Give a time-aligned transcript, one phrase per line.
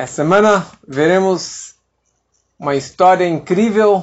[0.00, 1.74] Essa semana veremos
[2.58, 4.02] uma história incrível,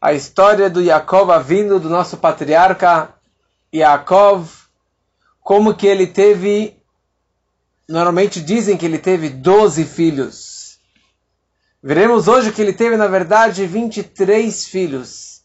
[0.00, 3.14] a história do Yaakov vindo do nosso patriarca
[3.70, 4.48] Yaakov,
[5.42, 6.82] como que ele teve,
[7.86, 10.78] normalmente dizem que ele teve 12 filhos.
[11.82, 15.42] Veremos hoje que ele teve, na verdade, 23 filhos,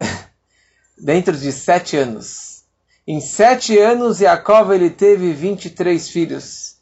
[0.96, 2.62] dentro de sete anos.
[3.04, 6.76] Em sete anos, Yaakov ele teve 23 filhos.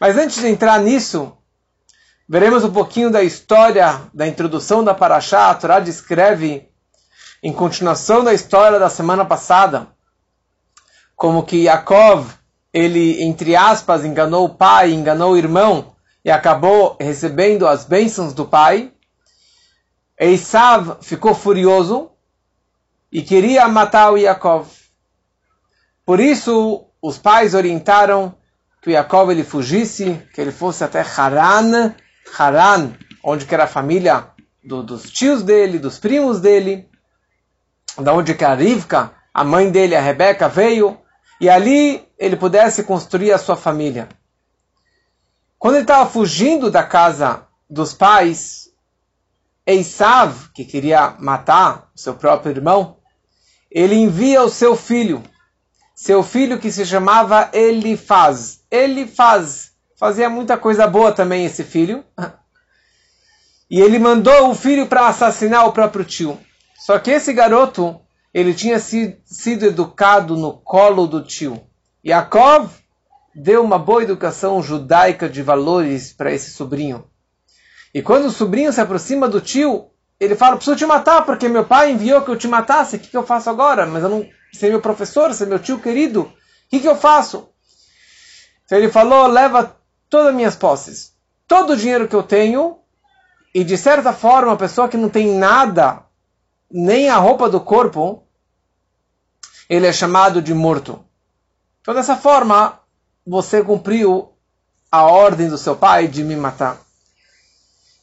[0.00, 1.36] Mas antes de entrar nisso,
[2.28, 5.50] Veremos um pouquinho da história, da introdução da Paraxá.
[5.50, 6.68] A Torá descreve,
[7.42, 9.88] em continuação da história da semana passada,
[11.16, 12.32] como que Yaakov,
[12.72, 15.94] ele, entre aspas, enganou o pai, enganou o irmão
[16.24, 18.92] e acabou recebendo as bênçãos do pai.
[20.18, 22.10] Esav ficou furioso
[23.10, 24.68] e queria matar o Yaakov.
[26.06, 28.34] Por isso, os pais orientaram
[28.80, 31.94] que o Yaakov ele fugisse, que ele fosse até Haran,
[32.38, 34.28] Haran, onde que era a família
[34.62, 36.88] do, dos tios dele, dos primos dele,
[37.98, 41.00] da onde que a Rivka, a mãe dele, a Rebeca, veio,
[41.40, 44.08] e ali ele pudesse construir a sua família.
[45.58, 48.68] Quando ele estava fugindo da casa dos pais,
[49.66, 52.98] Eisav, que queria matar seu próprio irmão,
[53.70, 55.22] ele envia o seu filho,
[55.94, 58.60] seu filho que se chamava Elifaz.
[58.70, 59.71] Elifaz
[60.02, 62.04] Fazia muita coisa boa também esse filho.
[63.70, 66.40] E ele mandou o filho para assassinar o próprio tio.
[66.84, 68.00] Só que esse garoto,
[68.34, 71.62] ele tinha sido educado no colo do tio.
[72.04, 72.68] Yaakov
[73.32, 77.06] deu uma boa educação judaica de valores para esse sobrinho.
[77.94, 79.86] E quando o sobrinho se aproxima do tio,
[80.18, 82.96] ele fala: Preciso te matar, porque meu pai enviou que eu te matasse.
[82.96, 83.86] O que, que eu faço agora?
[83.86, 84.26] Mas eu não.
[84.52, 86.22] Você é meu professor, você é meu tio querido.
[86.22, 86.32] O
[86.68, 87.50] que, que eu faço?
[88.64, 89.80] Então ele falou: Leva
[90.12, 91.14] todas as minhas posses,
[91.48, 92.76] todo o dinheiro que eu tenho,
[93.54, 96.02] e de certa forma, a pessoa que não tem nada,
[96.70, 98.22] nem a roupa do corpo,
[99.70, 101.02] ele é chamado de morto.
[101.80, 102.78] Então, dessa forma,
[103.26, 104.34] você cumpriu
[104.90, 106.78] a ordem do seu pai de me matar.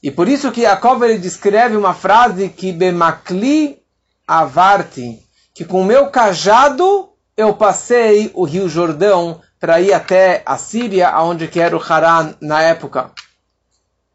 [0.02, 3.84] E por isso que Jacob ele descreve uma frase que bemakli
[4.28, 5.24] avarti,
[5.54, 11.10] que com o meu cajado eu passei o rio Jordão para ir até a Síria,
[11.10, 13.12] aonde que era o Haran na época.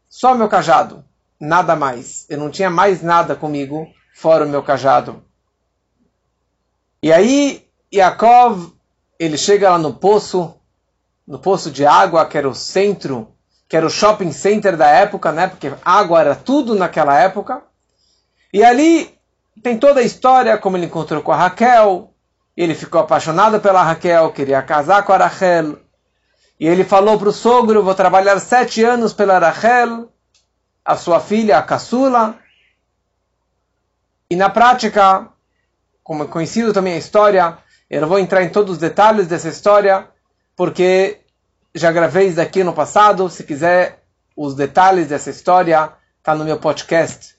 [0.09, 1.03] Só meu cajado,
[1.39, 2.25] nada mais.
[2.29, 5.23] Eu não tinha mais nada comigo, fora o meu cajado.
[7.03, 8.73] E aí, Yaakov,
[9.19, 10.55] ele chega lá no poço,
[11.27, 13.35] no poço de água, que era o centro,
[13.67, 15.47] que era o shopping center da época, né?
[15.47, 17.61] Porque água era tudo naquela época.
[18.51, 19.15] E ali
[19.61, 22.14] tem toda a história, como ele encontrou com a Raquel,
[22.63, 25.77] ele ficou apaixonado pela Raquel, queria casar com a Rachel.
[26.59, 30.09] E ele falou para o sogro: Vou trabalhar sete anos pela Rachel,
[30.83, 32.39] a sua filha, a caçula.
[34.29, 35.27] E na prática,
[36.01, 37.57] como é conhecido também a história,
[37.89, 40.07] eu não vou entrar em todos os detalhes dessa história,
[40.55, 41.19] porque
[41.73, 43.29] já gravei isso aqui no passado.
[43.29, 44.03] Se quiser
[44.35, 47.35] os detalhes dessa história, está no meu podcast,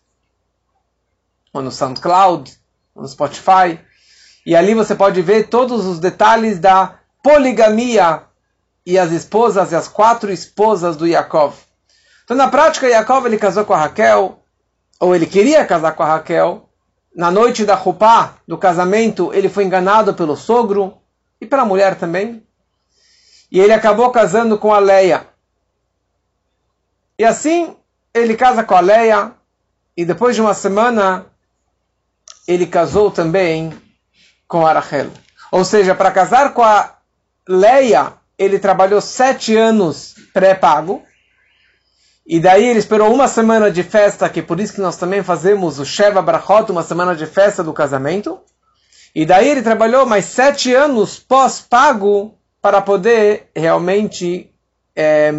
[1.53, 2.53] ou no SoundCloud,
[2.94, 3.81] ou no Spotify.
[4.46, 8.22] E ali você pode ver todos os detalhes da poligamia
[8.86, 11.56] e as esposas e as quatro esposas do Yaakov.
[12.22, 14.38] Então, na prática, Yaakov ele casou com a Raquel,
[15.00, 16.68] ou ele queria casar com a Raquel.
[17.12, 20.96] Na noite da Rupá, do casamento, ele foi enganado pelo sogro
[21.40, 22.46] e pela mulher também.
[23.50, 25.26] E ele acabou casando com a Leia.
[27.18, 27.74] E assim,
[28.14, 29.32] ele casa com a Leia,
[29.96, 31.26] e depois de uma semana,
[32.46, 33.85] ele casou também
[34.48, 35.10] com a Rachel.
[35.50, 36.96] Ou seja, para casar com a
[37.48, 41.02] Leia, ele trabalhou sete anos pré-pago.
[42.26, 45.78] E daí ele esperou uma semana de festa, que por isso que nós também fazemos
[45.78, 48.40] o Sheva Brachot, uma semana de festa do casamento.
[49.14, 54.52] E daí ele trabalhou mais sete anos pós-pago para poder realmente
[54.94, 55.32] é,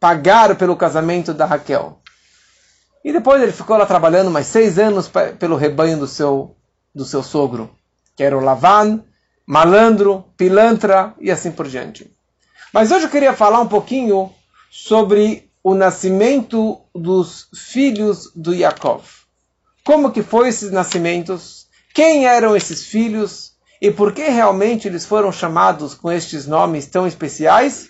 [0.00, 2.00] pagar pelo casamento da Raquel.
[3.04, 6.56] E depois ele ficou lá trabalhando mais seis anos pelo rebanho do seu,
[6.92, 7.70] do seu sogro
[8.16, 9.02] que era o Lavan,
[9.46, 12.10] malandro, pilantra e assim por diante.
[12.72, 14.32] Mas hoje eu queria falar um pouquinho
[14.70, 19.04] sobre o nascimento dos filhos do Yaakov.
[19.84, 21.66] Como que foi esses nascimentos?
[21.94, 23.52] Quem eram esses filhos?
[23.80, 27.88] E por que realmente eles foram chamados com estes nomes tão especiais?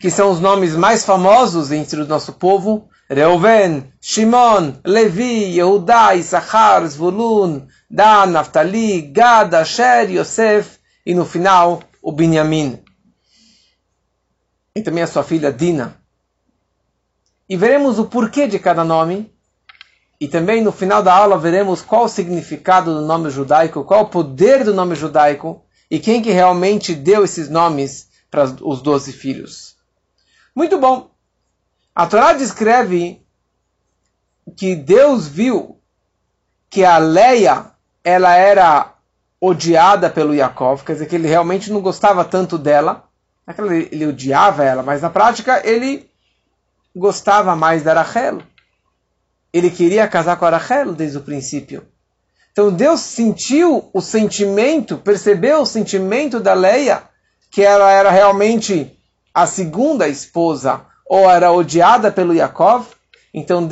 [0.00, 2.88] Que são os nomes mais famosos entre o nosso povo.
[3.08, 12.12] Reuven, Shimon, Levi, Yehudá, Issachar, Zvulun, Dan, Naftali, Gad, Asher, Yosef e no final o
[12.12, 12.82] Binyamin.
[14.76, 15.96] E também a sua filha Dina.
[17.48, 19.34] e veremos o porquê de cada nome.
[20.20, 24.08] E também no final da aula veremos qual o significado do nome judaico, qual o
[24.08, 29.76] poder do nome judaico e quem que realmente deu esses nomes para os doze filhos.
[30.54, 31.10] Muito bom.
[31.94, 33.20] A Torá descreve
[34.56, 35.80] que Deus viu
[36.68, 37.69] que a Leia
[38.04, 38.94] ela era
[39.40, 43.04] odiada pelo Yaakov, quer dizer que ele realmente não gostava tanto dela.
[43.58, 46.08] Ele, ele odiava ela, mas na prática ele
[46.94, 48.42] gostava mais da Rachel.
[49.52, 51.84] Ele queria casar com a Rachel desde o princípio.
[52.52, 57.02] Então Deus sentiu o sentimento, percebeu o sentimento da Leia,
[57.50, 58.96] que ela era realmente
[59.32, 62.86] a segunda esposa, ou era odiada pelo Yaakov.
[63.32, 63.66] Então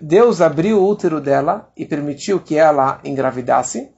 [0.00, 3.90] Deus abriu o útero dela e permitiu que ela engravidasse.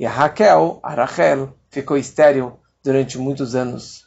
[0.00, 4.06] E a Raquel, a Rachel, ficou estéril durante muitos anos.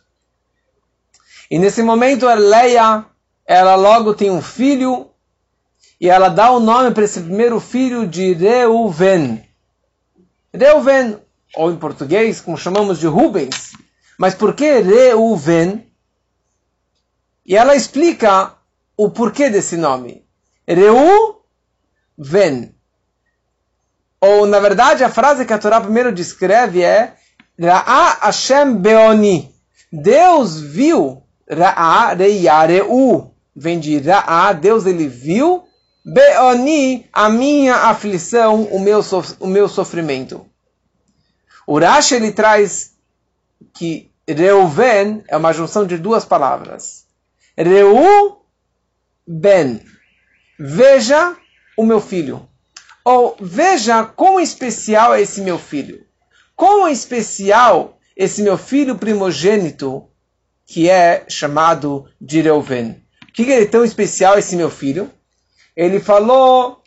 [1.49, 3.05] E nesse momento Leia,
[3.45, 5.09] ela logo tem um filho
[6.01, 9.43] e ela dá o nome para esse primeiro filho de Reuven.
[10.53, 11.19] Reuven,
[11.55, 13.73] ou em português, como chamamos de Rubens.
[14.17, 15.87] Mas por que Reuven?
[17.45, 18.56] E ela explica
[18.97, 20.25] o porquê desse nome.
[20.67, 21.35] Reuven.
[24.19, 27.15] Ou, na verdade, a frase que a Torá primeiro descreve é
[27.59, 29.55] Ra'a Hashem Beoni.
[29.94, 32.13] Deus viu Ra'a
[32.65, 33.31] Reu.
[33.55, 35.63] Vem de Ra'a, Deus ele viu
[36.03, 39.01] Beoni, a minha aflição, o meu,
[39.41, 40.45] o meu sofrimento.
[41.65, 42.93] O Rashi ele traz
[43.73, 47.05] que Reuven é uma junção de duas palavras.
[47.57, 48.37] Reu
[49.27, 49.81] ben.
[50.57, 51.35] Veja
[51.77, 52.47] o meu filho.
[53.03, 56.06] Ou veja quão especial é esse meu filho.
[56.56, 60.09] Quão especial esse meu filho primogênito,
[60.65, 63.01] que é chamado de Reuven.
[63.29, 65.12] O que é tão especial esse meu filho?
[65.75, 66.81] Ele falou,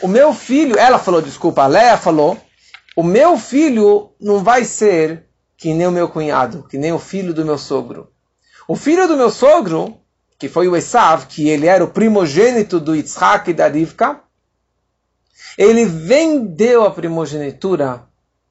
[0.00, 2.40] o meu filho, ela falou, desculpa, a Leia falou,
[2.96, 5.26] o meu filho não vai ser
[5.56, 8.10] que nem o meu cunhado, que nem o filho do meu sogro.
[8.66, 10.00] O filho do meu sogro,
[10.38, 14.20] que foi o Esav, que ele era o primogênito do Yitzhak e da Rivka,
[15.56, 18.04] ele vendeu a primogenitura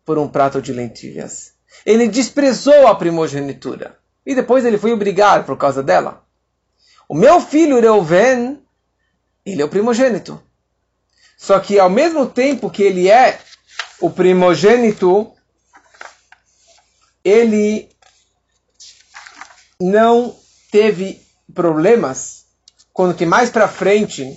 [0.06, 1.54] por um prato de lentilhas.
[1.86, 3.98] Ele desprezou a primogenitura.
[4.25, 6.25] E depois ele foi obrigado por causa dela.
[7.07, 8.62] O meu filho Reuven,
[9.45, 10.42] ele é o primogênito.
[11.38, 13.40] Só que ao mesmo tempo que ele é
[14.01, 15.31] o primogênito,
[17.24, 17.90] ele
[19.80, 20.36] não
[20.72, 22.45] teve problemas
[22.97, 24.35] quando que mais para frente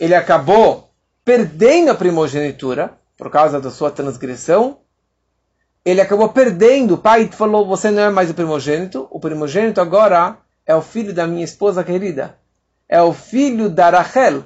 [0.00, 0.90] ele acabou
[1.24, 4.78] perdendo a primogenitura por causa da sua transgressão,
[5.84, 6.94] ele acabou perdendo.
[6.94, 9.06] O pai falou: Você não é mais o primogênito.
[9.12, 12.36] O primogênito agora é o filho da minha esposa querida.
[12.88, 14.44] É o filho da Rachel,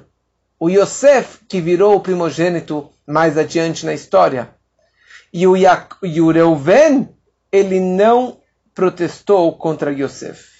[0.59, 4.49] o Yosef, que virou o primogênito mais adiante na história.
[5.33, 7.09] E o, ya e o Reuven,
[7.51, 8.39] ele não
[8.75, 10.58] protestou contra Yosef.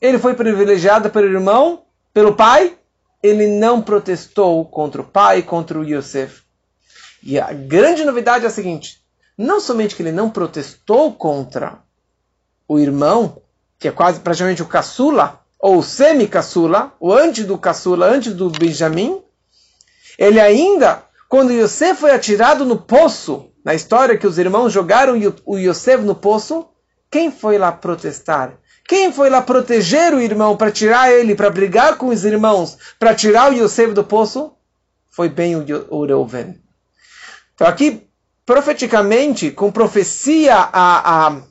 [0.00, 2.76] Ele foi privilegiado pelo irmão, pelo pai,
[3.22, 6.42] ele não protestou contra o pai, contra o Yosef.
[7.22, 9.02] E a grande novidade é a seguinte:
[9.36, 11.78] não somente que ele não protestou contra
[12.68, 13.42] o irmão,
[13.78, 18.50] que é quase praticamente o caçula, ou o semi-caçula, o antes do caçula, antes do
[18.50, 19.22] Benjamim,
[20.18, 25.58] ele ainda, quando Yosef foi atirado no poço, na história que os irmãos jogaram o
[25.58, 26.68] Yosef no poço,
[27.10, 28.58] quem foi lá protestar?
[28.88, 33.14] Quem foi lá proteger o irmão para tirar ele, para brigar com os irmãos, para
[33.14, 34.52] tirar o Yosef do poço?
[35.10, 36.60] Foi bem o Reuven.
[37.54, 38.06] Então aqui,
[38.44, 41.42] profeticamente, com profecia, a, a,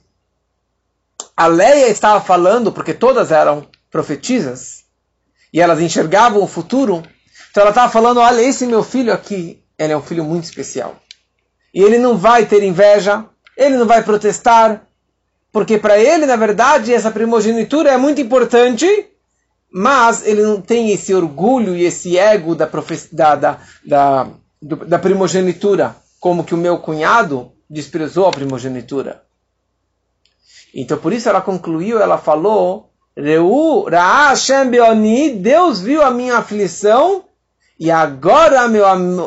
[1.36, 4.86] a Leia estava falando, porque todas eram profetisas,
[5.52, 7.04] e elas enxergavam o futuro.
[7.52, 10.96] Então ela estava falando, olha, esse meu filho aqui, ele é um filho muito especial.
[11.74, 13.26] E ele não vai ter inveja,
[13.58, 14.86] ele não vai protestar,
[15.56, 18.86] porque para ele, na verdade, essa primogenitura é muito importante,
[19.72, 22.70] mas ele não tem esse orgulho e esse ego da,
[23.14, 24.28] da, da, da,
[24.62, 29.24] da primogenitura, como que o meu cunhado desprezou a primogenitura.
[30.74, 33.86] Então, por isso ela concluiu, ela falou, Reu,
[34.70, 37.24] Beoni, Deus viu a minha aflição
[37.80, 38.84] e agora meu,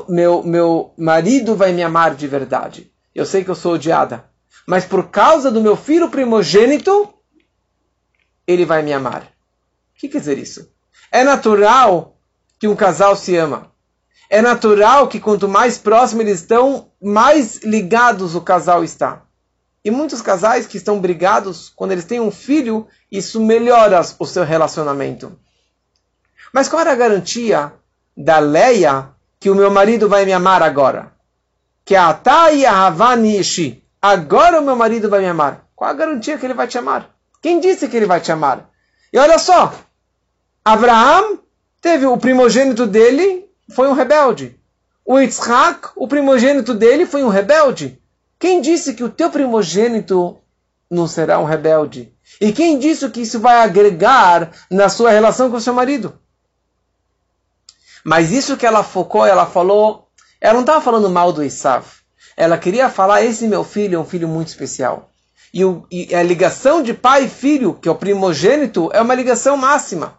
[0.06, 2.92] meu, meu marido vai me amar de verdade.
[3.14, 4.28] Eu sei que eu sou odiada
[4.68, 7.08] mas por causa do meu filho primogênito,
[8.46, 9.22] ele vai me amar.
[9.22, 10.70] O que quer dizer isso?
[11.10, 12.18] É natural
[12.58, 13.72] que um casal se ama.
[14.28, 19.22] É natural que quanto mais próximo eles estão, mais ligados o casal está.
[19.82, 24.44] E muitos casais que estão brigados, quando eles têm um filho, isso melhora o seu
[24.44, 25.34] relacionamento.
[26.52, 27.72] Mas qual era a garantia
[28.14, 31.10] da Leia que o meu marido vai me amar agora?
[31.86, 33.87] Que a Atai Havani Ishi.
[34.00, 35.66] Agora o meu marido vai me amar.
[35.74, 37.10] Qual a garantia que ele vai te amar?
[37.42, 38.70] Quem disse que ele vai te amar?
[39.12, 39.74] E olha só,
[40.64, 41.40] Abraão
[41.80, 44.58] teve o primogênito dele, foi um rebelde.
[45.04, 48.00] O Yitzhak, o primogênito dele, foi um rebelde.
[48.38, 50.38] Quem disse que o teu primogênito
[50.90, 52.12] não será um rebelde?
[52.40, 56.18] E quem disse que isso vai agregar na sua relação com o seu marido?
[58.04, 60.08] Mas isso que ela focou, ela falou,
[60.40, 61.97] ela não estava falando mal do Isav.
[62.40, 65.10] Ela queria falar, esse meu filho é um filho muito especial.
[65.52, 69.14] E, o, e a ligação de pai e filho, que é o primogênito, é uma
[69.16, 70.16] ligação máxima.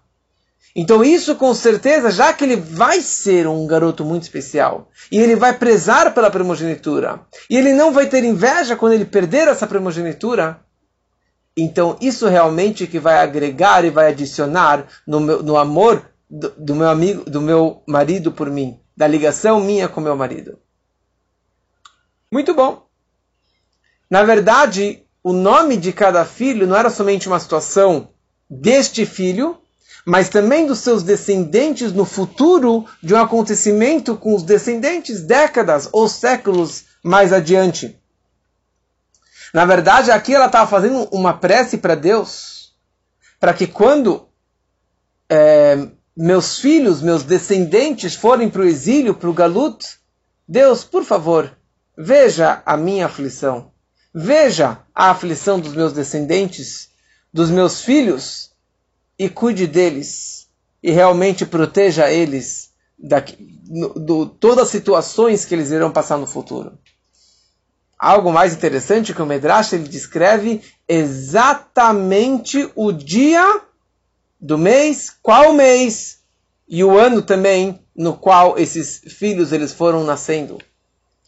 [0.75, 5.33] Então isso com certeza, já que ele vai ser um garoto muito especial, e ele
[5.33, 10.59] vai prezar pela primogenitura, e ele não vai ter inveja quando ele perder essa primogenitura,
[11.55, 16.75] então isso realmente que vai agregar e vai adicionar no, meu, no amor do, do
[16.75, 20.59] meu amigo, do meu marido por mim, da ligação minha com meu marido.
[22.31, 22.87] Muito bom.
[24.09, 28.09] Na verdade, o nome de cada filho não era somente uma situação
[28.49, 29.59] deste filho,
[30.05, 36.07] mas também dos seus descendentes no futuro de um acontecimento com os descendentes décadas ou
[36.07, 37.99] séculos mais adiante.
[39.53, 42.73] Na verdade, aqui ela estava fazendo uma prece para Deus,
[43.39, 44.27] para que quando
[45.27, 49.99] é, meus filhos, meus descendentes forem para o exílio, para o Galut,
[50.47, 51.55] Deus, por favor,
[51.99, 53.71] veja a minha aflição,
[54.13, 56.89] veja a aflição dos meus descendentes,
[57.33, 58.51] dos meus filhos,
[59.17, 60.47] e cuide deles,
[60.81, 63.35] e realmente proteja eles de
[64.39, 66.77] todas as situações que eles irão passar no futuro
[67.99, 73.61] algo mais interessante que o Medrash ele descreve exatamente o dia
[74.39, 76.19] do mês, qual mês
[76.65, 80.59] e o ano também no qual esses filhos eles foram nascendo.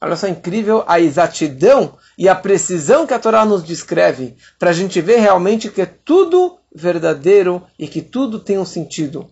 [0.01, 4.73] Olha só incrível a exatidão e a precisão que a Torá nos descreve, para a
[4.73, 9.31] gente ver realmente que é tudo verdadeiro e que tudo tem um sentido.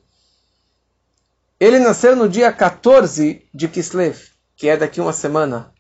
[1.60, 5.74] Ele nasceu no dia 14 de Kislev, que é daqui uma semana.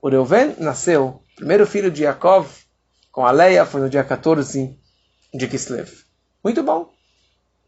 [0.00, 2.48] O Reuven nasceu, primeiro filho de Yaakov,
[3.12, 4.74] com a Leia, foi no dia 14
[5.34, 5.90] de Kislev.
[6.42, 6.90] Muito bom.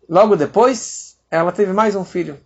[0.08, 2.40] Logo depois, ela teve mais um filho.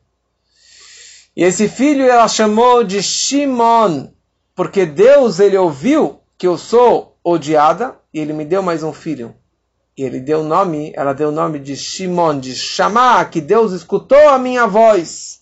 [1.37, 4.09] E esse filho ela chamou de Shimon,
[4.57, 9.35] porque Deus ele ouviu que eu sou odiada e ele me deu mais um filho.
[9.97, 14.31] E ele deu nome, ela deu o nome de Shimon, de chamar, que Deus escutou
[14.31, 15.41] a minha voz.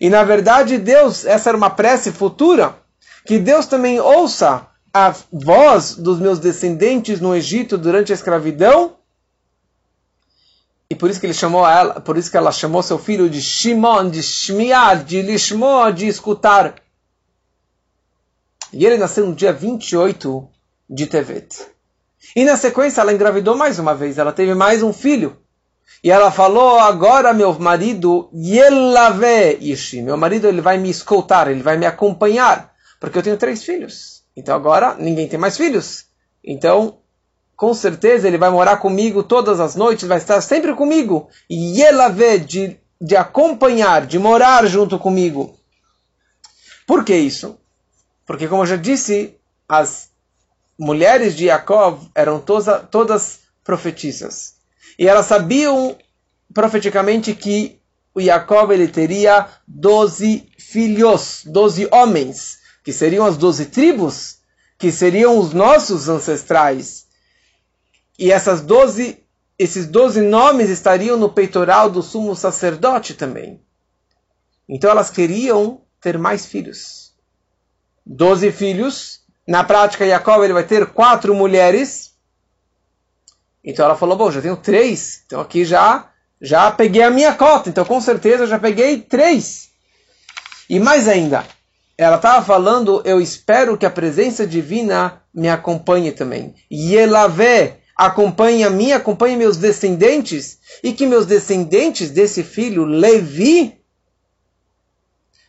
[0.00, 2.74] E na verdade Deus, essa era uma prece futura,
[3.24, 8.96] que Deus também ouça a voz dos meus descendentes no Egito durante a escravidão.
[10.90, 13.40] E por isso que ele chamou ela, por isso que ela chamou seu filho de
[13.40, 16.74] Shimon, de Shmiar, de Lishmo, de escutar.
[18.72, 20.48] E ele nasceu no dia 28
[20.88, 21.66] de Tevet.
[22.36, 25.36] E na sequência ela engravidou mais uma vez, ela teve mais um filho.
[26.02, 31.62] E ela falou: agora meu marido, Yelave Ishi, meu marido ele vai me escoltar, ele
[31.62, 34.22] vai me acompanhar porque eu tenho três filhos.
[34.36, 36.04] Então agora ninguém tem mais filhos.
[36.44, 36.98] Então,
[37.56, 41.28] com certeza ele vai morar comigo todas as noites, vai estar sempre comigo.
[41.48, 45.58] E ela vê de, de acompanhar, de morar junto comigo.
[46.86, 47.58] Por que isso?
[48.30, 49.34] Porque, como eu já disse,
[49.68, 50.08] as
[50.78, 54.54] mulheres de Jacob eram todas, todas profetisas.
[54.96, 55.98] E elas sabiam
[56.54, 57.80] profeticamente que
[58.14, 64.38] o Jacob ele teria doze filhos, doze homens que seriam as doze tribos,
[64.78, 67.06] que seriam os nossos ancestrais.
[68.16, 69.18] E essas doze,
[69.58, 73.60] esses doze nomes estariam no peitoral do sumo sacerdote também.
[74.68, 76.99] Então elas queriam ter mais filhos.
[78.04, 79.20] Doze filhos.
[79.46, 82.12] Na prática, Jacob ele vai ter quatro mulheres.
[83.64, 85.22] Então ela falou: Bom, já tenho três.
[85.26, 87.68] Então aqui já já peguei a minha cota.
[87.68, 89.70] Então com certeza já peguei três.
[90.68, 91.44] E mais ainda,
[91.98, 96.54] ela estava falando, eu espero que a presença divina me acompanhe também.
[96.70, 102.84] E ela vê, acompanhe a mim, acompanhe meus descendentes, e que meus descendentes desse filho,
[102.84, 103.78] Levi,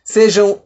[0.04, 0.62] sejam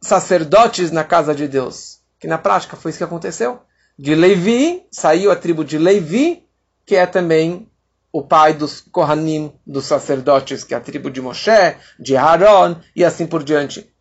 [0.00, 2.00] sacerdotes na casa de Deus.
[2.18, 3.60] Que na prática foi isso que aconteceu.
[3.98, 6.46] De Levi, saiu a tribo de Levi,
[6.86, 7.68] que é também
[8.12, 13.04] o pai dos Kohanim, dos sacerdotes, que é a tribo de Moshe, de Aaron, e
[13.04, 13.92] assim por diante.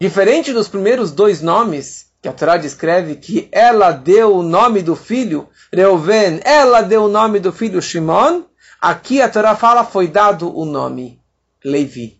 [0.00, 4.96] Diferente dos primeiros dois nomes, que a Torá descreve que ela deu o nome do
[4.96, 8.44] filho, Reuven, ela deu o nome do filho Shimon,
[8.80, 11.20] Aqui a Torá fala, foi dado o nome
[11.62, 12.18] Levi.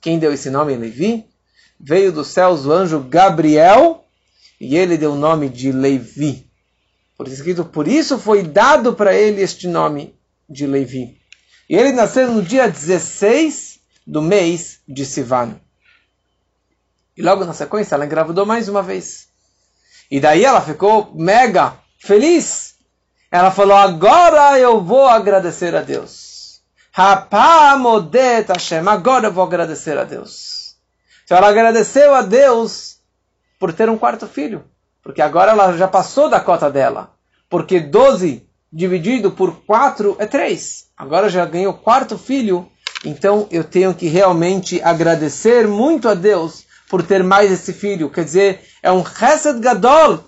[0.00, 1.26] Quem deu esse nome Levi?
[1.78, 4.04] Veio dos céus o anjo Gabriel
[4.60, 6.50] e ele deu o nome de Levi.
[7.16, 10.14] Por escrito, por isso foi dado para ele este nome
[10.48, 11.18] de Levi.
[11.68, 15.58] E ele nasceu no dia 16 do mês de Sivan.
[17.16, 19.28] E logo na sequência ela engravidou mais uma vez.
[20.10, 22.74] E daí ela ficou mega feliz.
[23.30, 26.60] Ela falou: agora eu vou agradecer a Deus.
[26.92, 30.55] Rapamodet Hashem, agora eu vou agradecer a Deus.
[31.26, 32.98] Então ela agradeceu a Deus
[33.58, 34.64] por ter um quarto filho.
[35.02, 37.10] Porque agora ela já passou da cota dela.
[37.50, 40.86] Porque 12 dividido por 4 é 3.
[40.96, 42.70] Agora já ganhou o quarto filho.
[43.04, 48.08] Então eu tenho que realmente agradecer muito a Deus por ter mais esse filho.
[48.08, 50.24] Quer dizer, é um Chesed Gadol,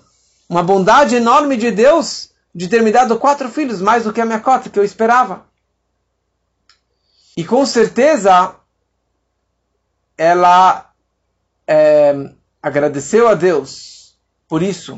[0.49, 4.25] uma bondade enorme de Deus de ter me dado quatro filhos, mais do que a
[4.25, 5.45] minha cota, que eu esperava.
[7.37, 8.53] E com certeza,
[10.17, 10.88] ela
[11.71, 12.15] é,
[12.63, 14.15] agradeceu a Deus
[14.47, 14.97] por isso.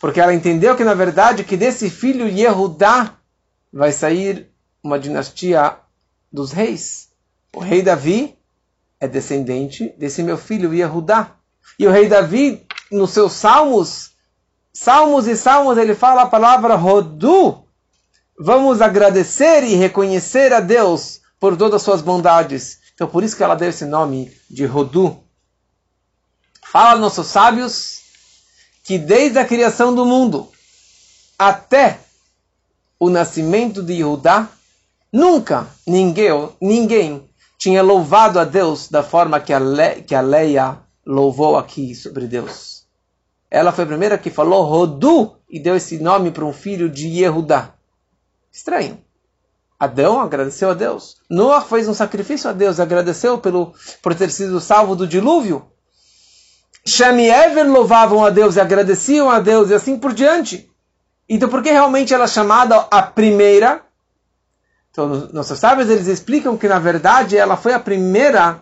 [0.00, 3.14] Porque ela entendeu que, na verdade, que desse filho Yehudá
[3.72, 4.50] vai sair
[4.82, 5.76] uma dinastia
[6.32, 7.08] dos reis.
[7.54, 8.36] O rei Davi
[8.98, 11.30] é descendente desse meu filho Yehudá.
[11.78, 14.10] E o rei Davi, nos seus salmos,
[14.72, 17.64] salmos e salmos, ele fala a palavra Rodu.
[18.38, 22.80] Vamos agradecer e reconhecer a Deus por todas as suas bondades.
[22.94, 25.25] Então, por isso que ela deu esse nome de Rodu.
[26.70, 28.00] Fala nossos sábios
[28.82, 30.50] que desde a criação do mundo
[31.38, 32.00] até
[32.98, 34.48] o nascimento de Yehudá,
[35.12, 40.78] nunca ninguém, ninguém tinha louvado a Deus da forma que a, Le, que a Leia
[41.04, 42.84] louvou aqui sobre Deus.
[43.50, 47.06] Ela foi a primeira que falou Rodu e deu esse nome para um filho de
[47.06, 47.74] Yehudá.
[48.52, 49.00] Estranho.
[49.78, 51.18] Adão agradeceu a Deus.
[51.30, 55.70] Noah fez um sacrifício a Deus, agradeceu pelo, por ter sido salvo do dilúvio.
[56.86, 60.70] Shem e Ever louvavam a Deus e agradeciam a Deus e assim por diante.
[61.28, 63.82] Então, por que realmente ela é chamada a primeira?
[64.90, 68.60] Então, nossos sábios eles explicam que na verdade ela foi a primeira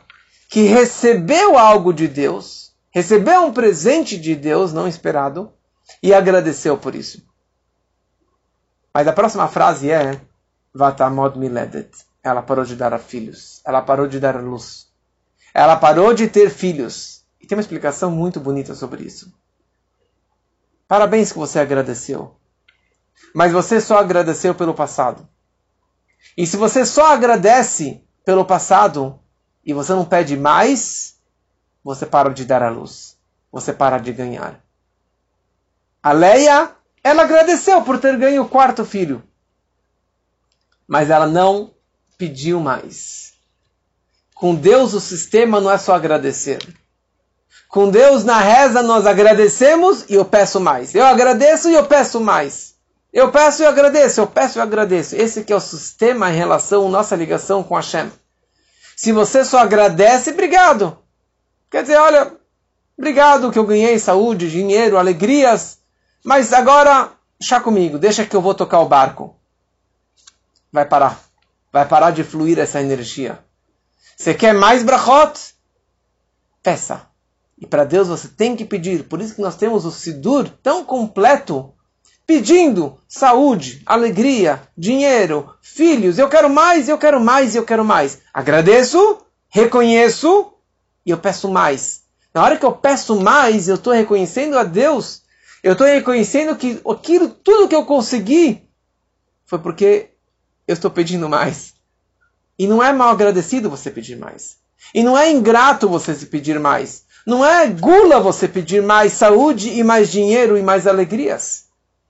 [0.49, 5.53] que recebeu algo de Deus, recebeu um presente de Deus não esperado
[6.03, 7.23] e agradeceu por isso.
[8.93, 10.21] Mas a próxima frase é
[10.73, 11.91] Vatamod miledet.
[12.23, 13.61] Ela parou de dar a filhos.
[13.67, 14.87] Ela parou de dar a luz.
[15.53, 17.14] Ela parou de ter filhos.
[17.45, 19.31] E tem uma explicação muito bonita sobre isso.
[20.89, 22.35] Parabéns que você agradeceu.
[23.35, 25.29] Mas você só agradeceu pelo passado.
[26.39, 29.21] E se você só agradece pelo passado
[29.63, 31.21] e você não pede mais,
[31.85, 33.19] você para de dar a luz.
[33.53, 34.65] Você para de ganhar.
[36.03, 39.23] A Leia, ela agradeceu por ter ganho o quarto filho.
[40.89, 41.75] Mas ela não
[42.17, 43.35] pediu mais.
[44.35, 46.83] Com Deus o sistema não é só agradecer.
[47.75, 50.95] Com Deus na reza nós agradecemos e eu peço mais.
[50.95, 52.77] Eu agradeço e eu peço mais.
[53.13, 55.17] Eu peço e agradeço, eu peço e agradeço.
[55.17, 58.13] Esse que é o sistema em relação à nossa ligação com Hashem.
[58.97, 60.97] Se você só agradece, obrigado.
[61.69, 62.37] Quer dizer, olha,
[62.97, 65.79] obrigado que eu ganhei saúde, dinheiro, alegrias,
[66.25, 67.11] mas agora,
[67.43, 69.35] chá comigo, deixa que eu vou tocar o barco.
[70.71, 71.21] Vai parar.
[71.73, 73.41] Vai parar de fluir essa energia.
[74.17, 75.57] Você quer mais brachot?
[76.63, 77.13] Peça.
[77.59, 79.05] E para Deus você tem que pedir.
[79.05, 81.73] Por isso que nós temos o Sidur tão completo
[82.27, 86.19] pedindo saúde, alegria, dinheiro, filhos.
[86.19, 88.21] Eu quero mais, eu quero mais, eu quero mais.
[88.33, 90.53] Agradeço, reconheço
[91.05, 92.03] e eu peço mais.
[92.33, 95.23] Na hora que eu peço mais, eu estou reconhecendo a Deus.
[95.63, 98.69] Eu estou reconhecendo que aquilo, tudo que eu consegui
[99.47, 100.11] foi porque
[100.67, 101.75] eu estou pedindo mais.
[102.59, 104.57] E não é mal agradecido você pedir mais.
[104.95, 107.04] E não é ingrato você se pedir mais.
[107.27, 111.65] Não é gula você pedir mais saúde e mais dinheiro e mais alegrias.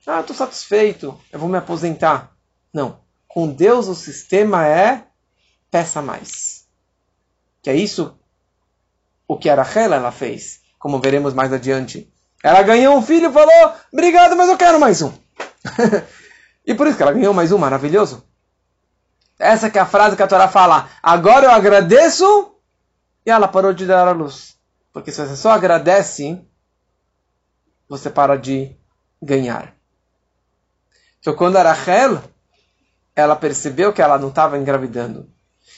[0.07, 2.33] Ah, estou satisfeito, eu vou me aposentar.
[2.72, 2.98] Não.
[3.29, 5.05] Com Deus o sistema é
[5.70, 6.66] peça mais.
[7.62, 8.16] Que é isso
[9.27, 12.12] o que a Rachel ela fez, como veremos mais adiante.
[12.42, 15.12] Ela ganhou um filho e falou, obrigado, mas eu quero mais um.
[16.66, 18.22] e por isso que ela ganhou mais um, maravilhoso.
[19.38, 22.53] Essa que é a frase que a Torá fala, agora eu agradeço,
[23.24, 24.53] e ela parou de dar a luz.
[24.94, 26.40] Porque se você só agradece,
[27.88, 28.76] você para de
[29.20, 29.74] ganhar.
[31.18, 32.22] Então, quando a Rachel,
[33.16, 35.28] ela percebeu que ela não estava engravidando,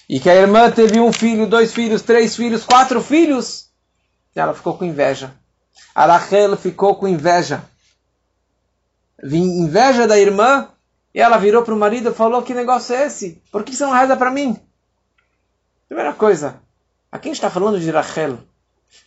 [0.07, 3.71] e que a irmã teve um filho, dois filhos, três filhos, quatro filhos,
[4.35, 5.35] ela ficou com inveja.
[5.95, 7.65] A Rachel ficou com inveja.
[9.23, 10.69] Inveja da irmã,
[11.15, 13.43] E ela virou para o marido e falou: Que negócio é esse?
[13.51, 14.61] Por que você não reza para mim?
[15.89, 16.61] Primeira coisa,
[17.11, 18.39] a gente está falando de Rachel.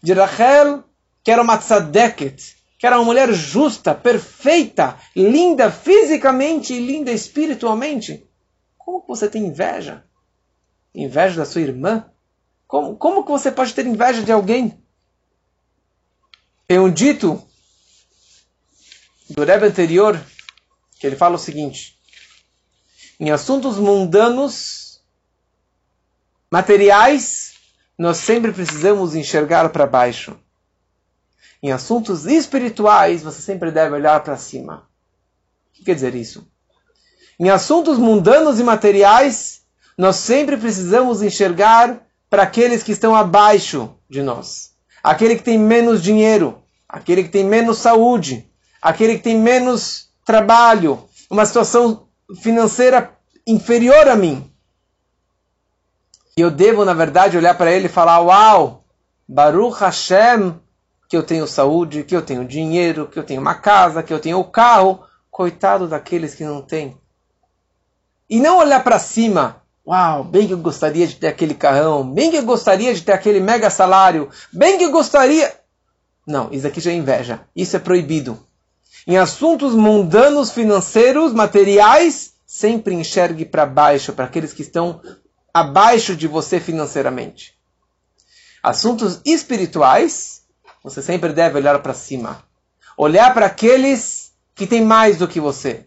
[0.02, 0.84] De Rachel,
[1.24, 8.26] que era uma tzadeket, que era uma mulher justa, perfeita, linda fisicamente e linda espiritualmente.
[8.78, 10.04] Como você tem inveja?
[10.96, 12.06] Inveja da sua irmã?
[12.68, 14.82] Como, como que você pode ter inveja de alguém?
[16.68, 17.44] Tem um dito
[19.30, 20.24] do Rebbe anterior
[21.00, 21.98] que ele fala o seguinte:
[23.20, 25.02] em assuntos mundanos,
[26.52, 27.49] materiais,
[28.00, 30.34] nós sempre precisamos enxergar para baixo.
[31.62, 34.88] Em assuntos espirituais, você sempre deve olhar para cima.
[35.68, 36.48] O que quer dizer isso?
[37.38, 39.64] Em assuntos mundanos e materiais,
[39.98, 44.72] nós sempre precisamos enxergar para aqueles que estão abaixo de nós.
[45.04, 48.50] Aquele que tem menos dinheiro, aquele que tem menos saúde,
[48.82, 52.08] aquele que tem menos trabalho, uma situação
[52.42, 53.14] financeira
[53.46, 54.49] inferior a mim.
[56.40, 58.86] E eu devo, na verdade, olhar para ele e falar: Uau,
[59.28, 60.56] Baruch Hashem,
[61.10, 64.22] que eu tenho saúde, que eu tenho dinheiro, que eu tenho uma casa, que eu
[64.22, 65.04] tenho o um carro.
[65.30, 66.98] Coitado daqueles que não têm.
[68.30, 69.62] E não olhar para cima.
[69.86, 73.12] Uau, bem que eu gostaria de ter aquele carrão, bem que eu gostaria de ter
[73.12, 75.54] aquele mega salário, bem que eu gostaria.
[76.26, 77.42] Não, isso aqui já é inveja.
[77.54, 78.40] Isso é proibido.
[79.06, 85.02] Em assuntos mundanos, financeiros, materiais, sempre enxergue para baixo, para aqueles que estão
[85.54, 87.58] abaixo de você financeiramente.
[88.62, 90.44] Assuntos espirituais,
[90.84, 92.44] você sempre deve olhar para cima.
[92.98, 95.86] Olhar para aqueles que têm mais do que você.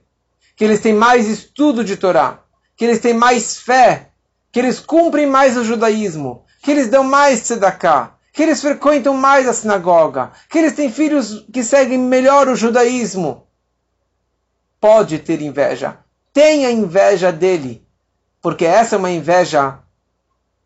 [0.56, 2.40] Que eles têm mais estudo de Torá.
[2.76, 4.10] Que eles têm mais fé.
[4.50, 6.44] Que eles cumprem mais o judaísmo.
[6.62, 11.44] Que eles dão mais tzedakah que eles frequentam mais a sinagoga, que eles têm filhos
[11.52, 13.46] que seguem melhor o judaísmo.
[14.80, 15.98] Pode ter inveja.
[16.32, 17.81] Tenha inveja dele,
[18.42, 19.78] porque essa é uma inveja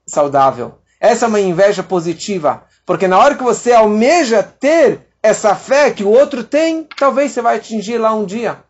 [0.06, 0.78] saudável.
[0.98, 6.02] Essa é uma inveja positiva, porque na hora que você almeja ter essa fé que
[6.02, 8.64] o outro tem, talvez você vai atingir lá um dia.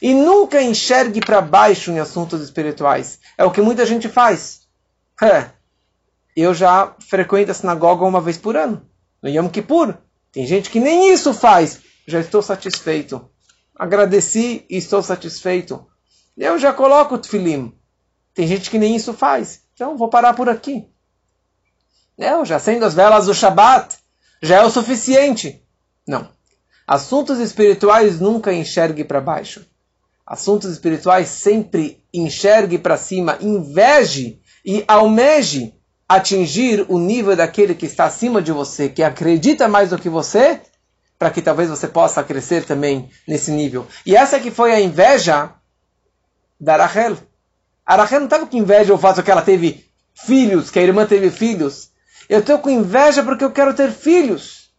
[0.00, 3.20] E nunca enxergue para baixo em assuntos espirituais.
[3.38, 4.60] É o que muita gente faz.
[5.22, 5.50] É
[6.34, 8.82] eu já frequento a sinagoga uma vez por ano,
[9.22, 9.94] no Yom Kippur.
[10.32, 11.80] Tem gente que nem isso faz.
[12.06, 13.28] Já estou satisfeito.
[13.76, 15.86] Agradeci e estou satisfeito.
[16.36, 17.72] Eu já coloco o tefilim.
[18.34, 19.60] Tem gente que nem isso faz.
[19.74, 20.86] Então vou parar por aqui.
[22.16, 23.96] Eu já acendo as velas do Shabat.
[24.40, 25.62] Já é o suficiente.
[26.06, 26.28] Não.
[26.86, 29.66] Assuntos espirituais nunca enxergue para baixo.
[30.26, 35.74] Assuntos espirituais sempre enxergue para cima, inveje e almeje
[36.08, 40.60] atingir o nível daquele que está acima de você, que acredita mais do que você,
[41.18, 43.86] para que talvez você possa crescer também nesse nível.
[44.04, 45.52] E essa que foi a inveja
[46.60, 47.16] da Rachel.
[47.84, 51.06] A Rachel não estava com inveja o fato que ela teve filhos, que a irmã
[51.06, 51.90] teve filhos.
[52.28, 54.70] Eu estou com inveja porque eu quero ter filhos.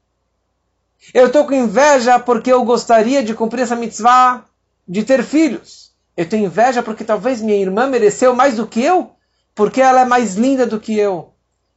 [1.13, 4.45] Eu estou com inveja porque eu gostaria de cumprir essa mitzvah
[4.87, 5.91] de ter filhos.
[6.15, 9.13] Eu tenho inveja porque talvez minha irmã mereceu mais do que eu
[9.55, 11.33] porque ela é mais linda do que eu.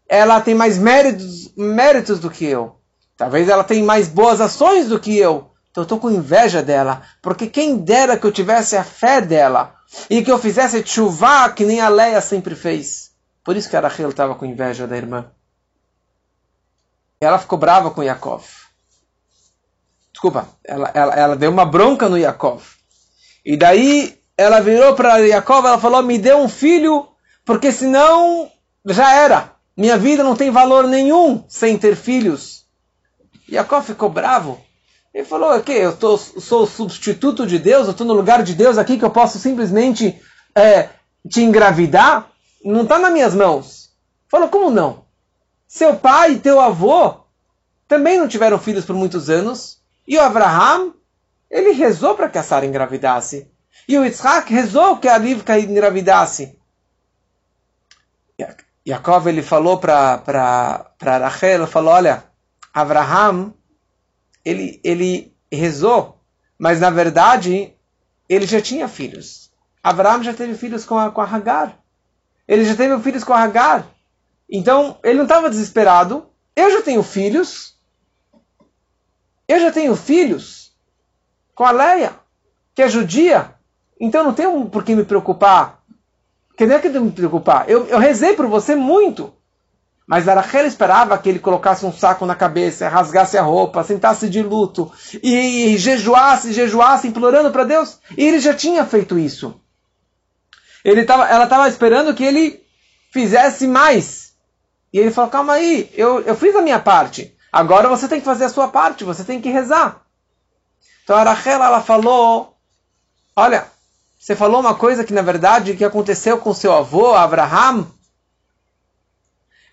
[0.09, 2.77] Ela tem mais méritos, méritos do que eu.
[3.17, 5.51] Talvez ela tenha mais boas ações do que eu.
[5.77, 7.03] Então eu estou com inveja dela.
[7.21, 9.75] Porque quem dera que eu tivesse a fé dela.
[10.09, 13.11] E que eu fizesse chuva que nem a Leia sempre fez.
[13.45, 15.31] Por isso que a Rachel estava com inveja da irmã.
[17.21, 18.43] Ela ficou brava com Yaakov.
[20.11, 22.63] Desculpa, ela, ela, ela deu uma bronca no Yaakov.
[23.45, 27.07] E daí ela virou para Yaakov e falou: Me dê um filho
[27.45, 28.51] porque senão
[28.87, 29.53] já era.
[29.77, 32.65] Minha vida não tem valor nenhum sem ter filhos.
[33.47, 34.66] Jacó ficou bravo.
[35.17, 35.73] Ele falou: o quê?
[35.73, 37.87] Eu tô, sou o substituto de Deus?
[37.87, 40.21] Eu estou no lugar de Deus aqui que eu posso simplesmente
[40.55, 40.91] é,
[41.27, 42.31] te engravidar?
[42.63, 43.91] Não está nas minhas mãos.
[44.29, 45.07] Falou: como não?
[45.67, 47.15] Seu pai e teu avô
[47.89, 49.79] também não tiveram filhos por muitos anos.
[50.07, 50.93] E o Abraham,
[51.51, 53.51] ele rezou para que a Sara engravidasse.
[53.89, 56.59] E o Isaac rezou que a Rivka engravidasse.
[58.87, 60.23] Yaakov ele falou para
[61.01, 62.23] Rachel, falou, olha,
[62.75, 63.55] Abraham,
[64.47, 66.21] ele, ele rezou,
[66.59, 67.75] mas na verdade
[68.29, 69.51] ele já tinha filhos.
[69.83, 71.79] Abraham já teve filhos com a, com a Hagar.
[72.49, 73.87] Ele já teve filhos com a Hagar.
[74.49, 76.27] Então, ele não estava desesperado.
[76.55, 77.77] Eu já tenho filhos.
[79.47, 80.73] Eu já tenho filhos
[81.55, 82.19] com a Leia,
[82.75, 83.55] que é judia.
[84.01, 85.85] Então, não tenho por que me preocupar
[86.57, 87.69] que não é que eu me preocupar.
[87.69, 89.33] Eu, eu rezei por você muito.
[90.07, 94.41] Mas Arachel esperava que ele colocasse um saco na cabeça, rasgasse a roupa, sentasse de
[94.41, 94.91] luto
[95.21, 97.99] e, jejuasse, jejuasse, implorando para Deus.
[98.17, 99.61] E ele já tinha feito isso.
[101.05, 102.65] Tava, ela estava esperando que ele
[103.11, 104.35] fizesse mais.
[104.93, 107.37] E ele falou: calma aí, eu, eu fiz a minha parte.
[107.51, 110.03] Agora você tem que fazer a sua parte, você tem que rezar.
[111.03, 112.57] Então a Rachel, ela falou:
[113.35, 113.67] olha,
[114.17, 117.89] você falou uma coisa que na verdade que aconteceu com seu avô, Abraham.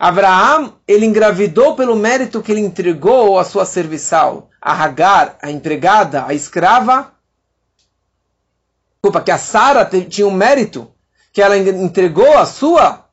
[0.04, 6.26] Abraham, ele engravidou pelo mérito que ele entregou à sua serviçal, a Hagar, a empregada,
[6.28, 7.14] a escrava.
[8.96, 10.92] Desculpa, que a Sara tinha um mérito,
[11.32, 13.06] que ela entregou a sua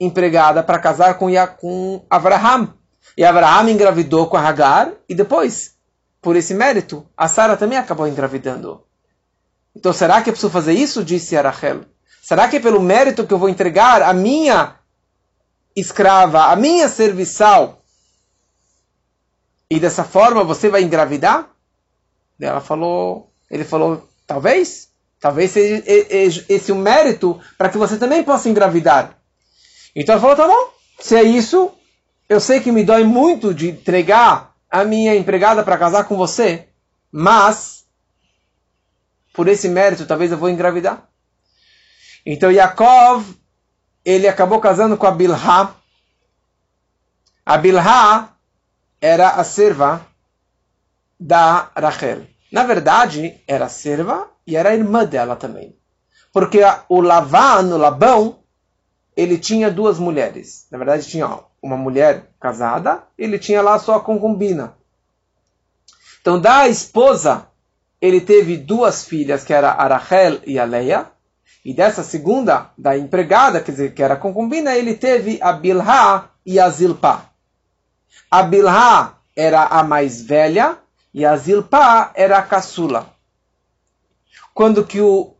[0.00, 1.26] empregada para casar com,
[1.58, 2.72] com Abraham.
[3.18, 5.74] E Abraham engravidou com a Hagar, e depois,
[6.22, 8.82] por esse mérito, a Sara também acabou engravidando.
[9.76, 11.04] Então, será que eu preciso fazer isso?
[11.04, 11.82] Disse Arachel.
[12.22, 14.79] Será que é pelo mérito que eu vou entregar a minha
[15.76, 17.82] escrava, a minha serviçal,
[19.70, 21.48] e dessa forma você vai engravidar?
[22.40, 24.88] Ela falou, ele falou, talvez,
[25.20, 29.16] talvez seja esse o um mérito para que você também possa engravidar.
[29.94, 31.70] Então ela falou, tá bom, se é isso,
[32.28, 36.68] eu sei que me dói muito de entregar a minha empregada para casar com você,
[37.12, 37.84] mas
[39.32, 41.08] por esse mérito talvez eu vou engravidar.
[42.24, 43.39] Então Yaakov
[44.04, 45.36] ele acabou casando com a Bilha.
[47.44, 48.28] A Bilha
[49.00, 50.06] era a serva
[51.18, 52.26] da Rachel.
[52.50, 55.76] Na verdade, era a serva e era a irmã dela também.
[56.32, 58.40] Porque o Lavan, o Labão,
[59.16, 60.66] ele tinha duas mulheres.
[60.70, 64.74] Na verdade, tinha uma mulher casada, ele tinha lá sua concubina.
[66.20, 67.46] Então, da esposa,
[68.00, 71.10] ele teve duas filhas, que era a Rachel e a Leia.
[71.64, 76.58] E dessa segunda, da empregada, quer dizer, que era concubina, ele teve a Bilha e
[76.58, 77.26] a Zilpa.
[78.30, 80.78] A Bilha era a mais velha
[81.12, 83.10] e a Zilpa era a caçula.
[84.54, 85.34] Quando que o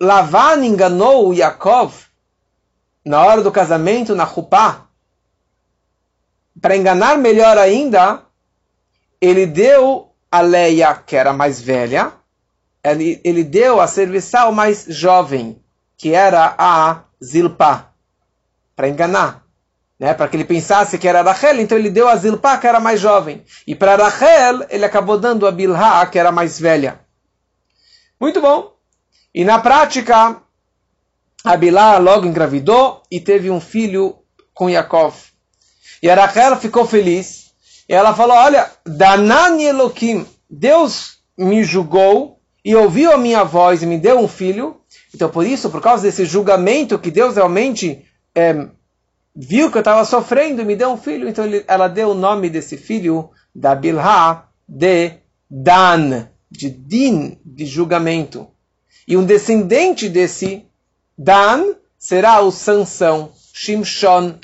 [0.00, 1.94] Lavan enganou o Yaakov
[3.04, 4.86] na hora do casamento na Rupá,
[6.60, 8.22] para enganar melhor ainda,
[9.20, 12.12] ele deu a Leia, que era mais velha,
[12.84, 15.58] ele, ele deu a serviçal mais jovem,
[15.96, 17.92] que era a Zilpa,
[18.76, 19.44] para enganar.
[19.98, 20.12] Né?
[20.12, 23.00] Para que ele pensasse que era Rachel, então ele deu a Zilpa, que era mais
[23.00, 23.42] jovem.
[23.66, 27.00] E para Rachel, ele acabou dando a Bilha, que era mais velha.
[28.20, 28.74] Muito bom.
[29.34, 30.40] E na prática,
[31.42, 34.18] a Bilá logo engravidou e teve um filho
[34.52, 35.14] com Yaakov.
[36.02, 37.52] E a Rachel ficou feliz.
[37.88, 42.33] E ela falou, olha, Danani Elohim, Deus me julgou
[42.64, 44.80] e ouviu a minha voz e me deu um filho.
[45.14, 48.68] Então, por isso, por causa desse julgamento que Deus realmente é,
[49.36, 52.14] viu que eu estava sofrendo e me deu um filho, então ele, ela deu o
[52.14, 55.12] nome desse filho da Bilha de
[55.50, 58.48] Dan, de Din, de julgamento.
[59.06, 60.64] E um descendente desse
[61.16, 64.36] Dan será o Sansão, Shimshon.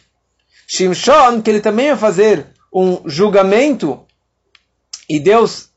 [0.66, 4.04] Shimshon, que ele também vai fazer um julgamento,
[5.08, 5.69] e Deus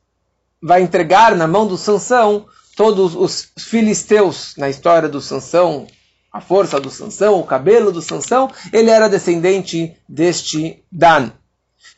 [0.63, 5.85] vai entregar na mão do Sansão todos os filisteus na história do Sansão,
[6.31, 11.31] a força do Sansão, o cabelo do Sansão, ele era descendente deste Dan.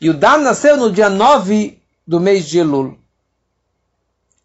[0.00, 2.98] E o Dan nasceu no dia 9 do mês de Elul.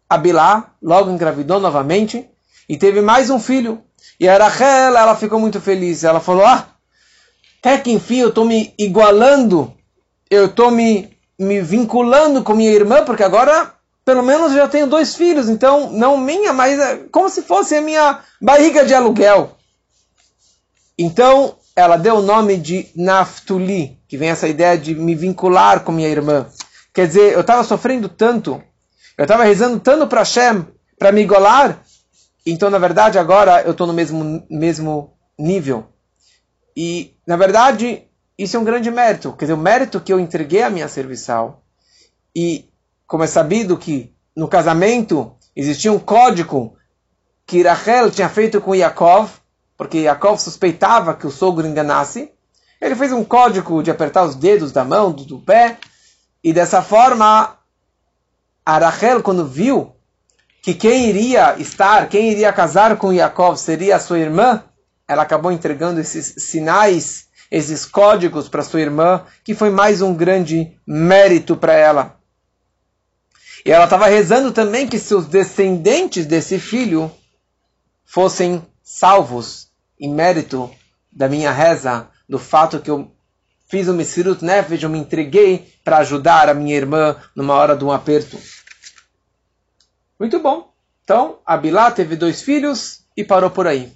[0.08, 2.24] Abilá logo engravidou novamente
[2.68, 3.82] e teve mais um filho.
[4.20, 6.04] E a Rachel, ela ficou muito feliz.
[6.04, 6.68] Ela falou, ah,
[7.58, 9.74] até que enfim eu estou me igualando,
[10.30, 15.14] eu estou me, me vinculando com minha irmã, porque agora pelo menos já tenho dois
[15.14, 19.56] filhos, então não minha, mas é como se fosse a minha barriga de aluguel.
[20.98, 25.92] Então ela deu o nome de Naftuli, que vem essa ideia de me vincular com
[25.92, 26.46] minha irmã.
[26.92, 28.62] Quer dizer, eu estava sofrendo tanto,
[29.16, 30.66] eu estava rezando tanto para Hashem,
[30.98, 31.82] para me igualar,
[32.44, 35.86] então na verdade agora eu estou no mesmo, mesmo nível.
[36.76, 38.02] E na verdade
[38.36, 41.62] isso é um grande mérito, quer dizer, o mérito que eu entreguei à minha serviçal
[42.34, 42.71] e
[43.12, 46.78] como é sabido que no casamento existia um código
[47.46, 49.28] que Rachel tinha feito com Yaakov,
[49.76, 52.32] porque Yaakov suspeitava que o sogro enganasse.
[52.80, 55.76] Ele fez um código de apertar os dedos da mão, do, do pé,
[56.42, 57.54] e dessa forma
[58.64, 59.94] a Rachel, quando viu
[60.62, 64.64] que quem iria estar, quem iria casar com Yaakov seria a sua irmã,
[65.06, 70.78] ela acabou entregando esses sinais, esses códigos para sua irmã, que foi mais um grande
[70.86, 72.21] mérito para ela.
[73.64, 77.10] E ela estava rezando também que seus descendentes desse filho
[78.04, 80.70] fossem salvos em mérito
[81.10, 83.10] da minha reza, do fato que eu
[83.68, 87.84] fiz um Mesirut Nefesh, eu me entreguei para ajudar a minha irmã numa hora de
[87.84, 88.38] um aperto.
[90.18, 90.72] Muito bom.
[91.04, 93.92] Então, a Bilá teve dois filhos e parou por aí.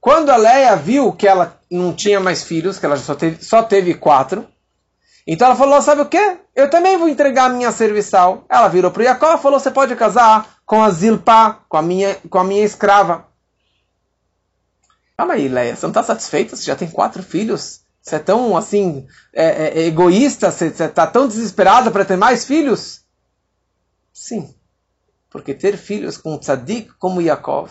[0.00, 3.62] Quando a Leia viu que ela não tinha mais filhos, que ela só teve, só
[3.62, 4.46] teve quatro,
[5.30, 6.38] então ela falou, sabe o que?
[6.56, 8.46] Eu também vou entregar a minha serviçal.
[8.48, 12.14] Ela virou para Jacó e falou, você pode casar com a Zilpa, com a minha,
[12.30, 13.28] com a minha escrava.
[15.18, 16.56] Calma aí, Leia, você não está satisfeita?
[16.56, 17.82] Você já tem quatro filhos?
[18.00, 20.50] Você é tão, assim, é, é, é egoísta?
[20.50, 23.02] Você está tão desesperada para ter mais filhos?
[24.12, 24.54] Sim,
[25.28, 27.70] porque ter filhos com um tzadik como Yaakov,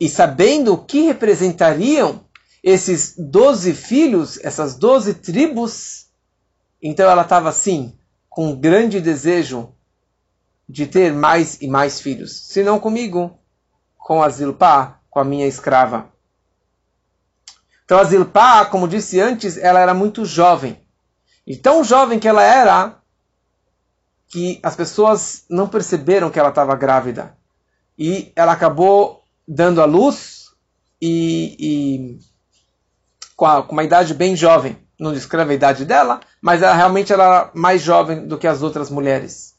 [0.00, 2.24] e sabendo o que representariam
[2.62, 6.01] esses doze filhos, essas doze tribos,
[6.82, 7.96] então ela estava assim,
[8.28, 9.72] com um grande desejo
[10.68, 12.48] de ter mais e mais filhos.
[12.48, 13.38] Se não comigo,
[13.96, 16.10] com a Zilpá, com a minha escrava.
[17.84, 20.80] Então a Zilpá, como disse antes, ela era muito jovem.
[21.46, 22.96] E tão jovem que ela era,
[24.28, 27.36] que as pessoas não perceberam que ela estava grávida.
[27.98, 30.50] E ela acabou dando a luz
[31.00, 32.18] e, e
[33.36, 37.12] com, a, com uma idade bem jovem não descreve a idade dela, mas ela realmente
[37.12, 39.54] era mais jovem do que as outras mulheres.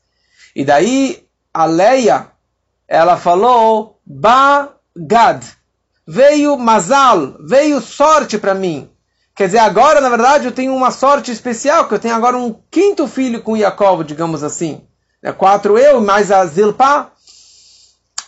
[0.56, 2.28] E daí a Leia,
[2.88, 5.46] ela falou, Ba-Gad,
[6.08, 8.90] veio Mazal, veio sorte para mim.
[9.36, 12.56] Quer dizer, agora, na verdade, eu tenho uma sorte especial, que eu tenho agora um
[12.72, 14.82] quinto filho com Jacob, digamos assim.
[15.22, 17.12] É quatro eu, mais a Zilpa.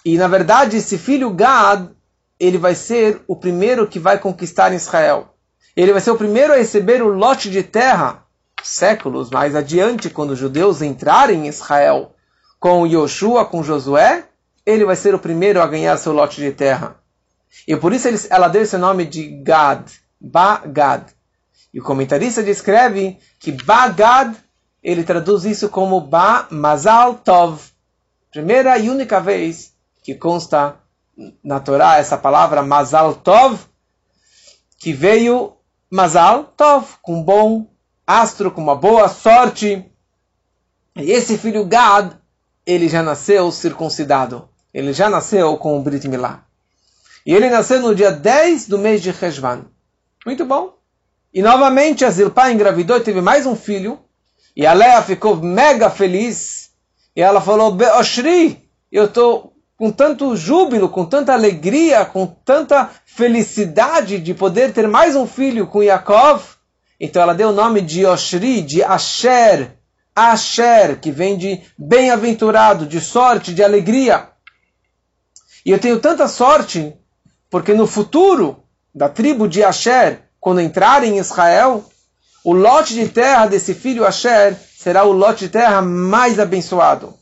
[0.03, 1.89] E, na verdade, esse filho Gad,
[2.39, 5.34] ele vai ser o primeiro que vai conquistar Israel.
[5.75, 8.25] Ele vai ser o primeiro a receber o lote de terra
[8.65, 12.13] séculos mais adiante, quando os judeus entrarem em Israel
[12.59, 14.25] com Yoshua, com Josué,
[14.65, 16.95] ele vai ser o primeiro a ganhar seu lote de terra.
[17.67, 19.87] E por isso ela deu esse nome de Gad,
[20.19, 21.11] Ba-Gad.
[21.73, 24.35] E o comentarista descreve que Ba-Gad,
[24.81, 27.61] ele traduz isso como Ba-Mazal Tov.
[28.31, 29.73] Primeira e única vez
[30.03, 30.75] que consta
[31.43, 33.59] na Torá essa palavra Mazal Tov,
[34.85, 35.53] que veio
[35.89, 37.65] Mazal Tov, com bom
[38.05, 39.83] astro, com uma boa sorte.
[40.95, 42.13] E esse filho Gad,
[42.63, 44.47] ele já nasceu circuncidado.
[44.71, 46.45] Ele já nasceu com o Brit Milá.
[47.25, 49.65] E ele nasceu no dia 10 do mês de Rejvan.
[50.23, 50.77] Muito bom.
[51.33, 53.99] E novamente a Zilpá engravidou e teve mais um filho.
[54.55, 56.69] E a Lea ficou mega feliz.
[57.15, 64.19] E ela falou, Beoshri, eu estou com tanto júbilo, com tanta alegria, com tanta felicidade
[64.19, 66.43] de poder ter mais um filho com Yaakov.
[66.99, 69.71] Então ela deu o nome de Oshri, de Asher,
[70.15, 74.29] Asher, que vem de bem-aventurado, de sorte, de alegria.
[75.65, 76.93] E eu tenho tanta sorte,
[77.49, 81.83] porque no futuro da tribo de Asher, quando entrarem em Israel,
[82.45, 87.13] o lote de terra desse filho Asher será o lote de terra mais abençoado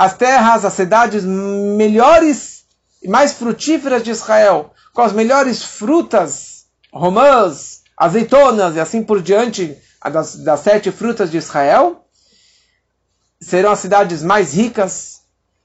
[0.00, 2.64] as terras, as cidades melhores
[3.02, 9.76] e mais frutíferas de Israel, com as melhores frutas, romãs, azeitonas e assim por diante,
[10.10, 12.08] das, das sete frutas de Israel,
[13.38, 15.20] serão as cidades mais ricas,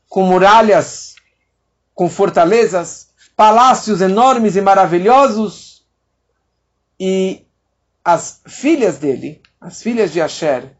[0.09, 1.15] com muralhas,
[1.93, 5.85] com fortalezas, palácios enormes e maravilhosos,
[6.99, 7.47] e
[8.03, 10.75] as filhas dele, as filhas de Asher,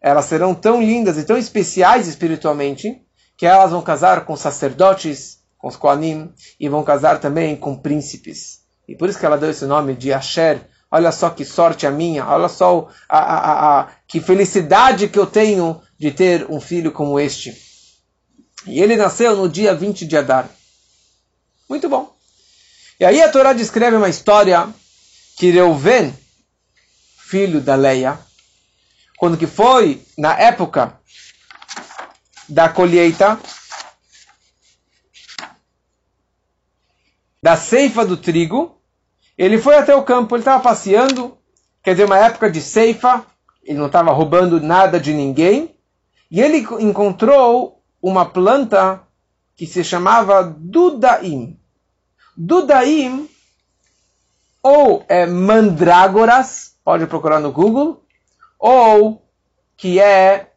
[0.00, 3.02] elas serão tão lindas e tão especiais espiritualmente
[3.36, 8.60] que elas vão casar com sacerdotes, com os Koanim, e vão casar também com príncipes.
[8.88, 10.60] E por isso que ela deu esse nome de Asher.
[10.90, 15.26] Olha só que sorte a minha, olha só a, a, a, que felicidade que eu
[15.26, 17.56] tenho de ter um filho como este.
[18.66, 20.50] E ele nasceu no dia 20 de Adar.
[21.68, 22.12] Muito bom.
[22.98, 24.68] E aí a Torá descreve uma história
[25.36, 26.12] que Reuven,
[27.16, 28.18] filho da Leia,
[29.20, 30.02] quando que foi?
[30.16, 30.98] Na época
[32.48, 33.38] da colheita
[37.42, 38.80] da ceifa do trigo,
[39.36, 41.36] ele foi até o campo, ele estava passeando,
[41.82, 43.26] quer dizer, uma época de ceifa,
[43.62, 45.76] ele não estava roubando nada de ninguém,
[46.30, 49.02] e ele encontrou uma planta
[49.54, 51.60] que se chamava Dudaim.
[52.34, 53.28] Dudaim,
[54.62, 57.99] ou é mandrágoras, pode procurar no Google,
[58.60, 59.26] ou
[59.76, 60.50] que é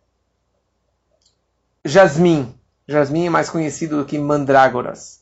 [1.85, 2.53] jasmim.
[2.85, 5.21] Jasmim é mais conhecido do que mandrágoras.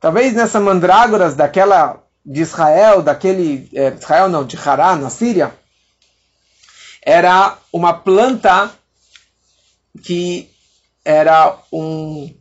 [0.00, 5.54] Talvez nessa mandrágoras daquela de Israel, daquele é, Israel não, de Hará, na Síria,
[7.02, 8.70] era uma planta
[10.02, 10.50] que
[11.04, 12.34] era um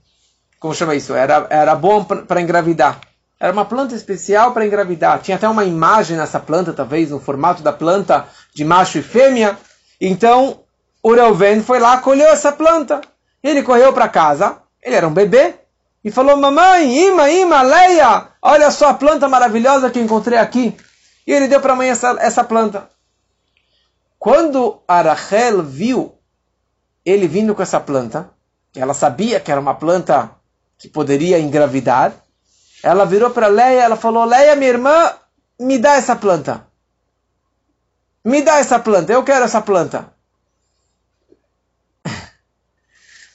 [0.59, 1.13] como chama isso?
[1.13, 3.01] Era era bom para engravidar.
[3.39, 5.21] Era uma planta especial para engravidar.
[5.21, 9.57] Tinha até uma imagem nessa planta, talvez no formato da planta de macho e fêmea.
[10.01, 10.59] Então,
[11.01, 12.99] o Reuven foi lá, colheu essa planta.
[13.41, 15.55] Ele correu para casa, ele era um bebê,
[16.03, 20.75] e falou: Mamãe, Ima, Ima, Leia, olha só a planta maravilhosa que encontrei aqui.
[21.25, 22.89] E ele deu para a mãe essa, essa planta.
[24.17, 26.15] Quando a Rachel viu
[27.05, 28.29] ele vindo com essa planta,
[28.75, 30.31] ela sabia que era uma planta
[30.77, 32.13] que poderia engravidar,
[32.83, 35.13] ela virou para Leia, ela falou: Leia, minha irmã,
[35.59, 36.67] me dá essa planta.
[38.23, 40.13] Me dá essa planta, eu quero essa planta.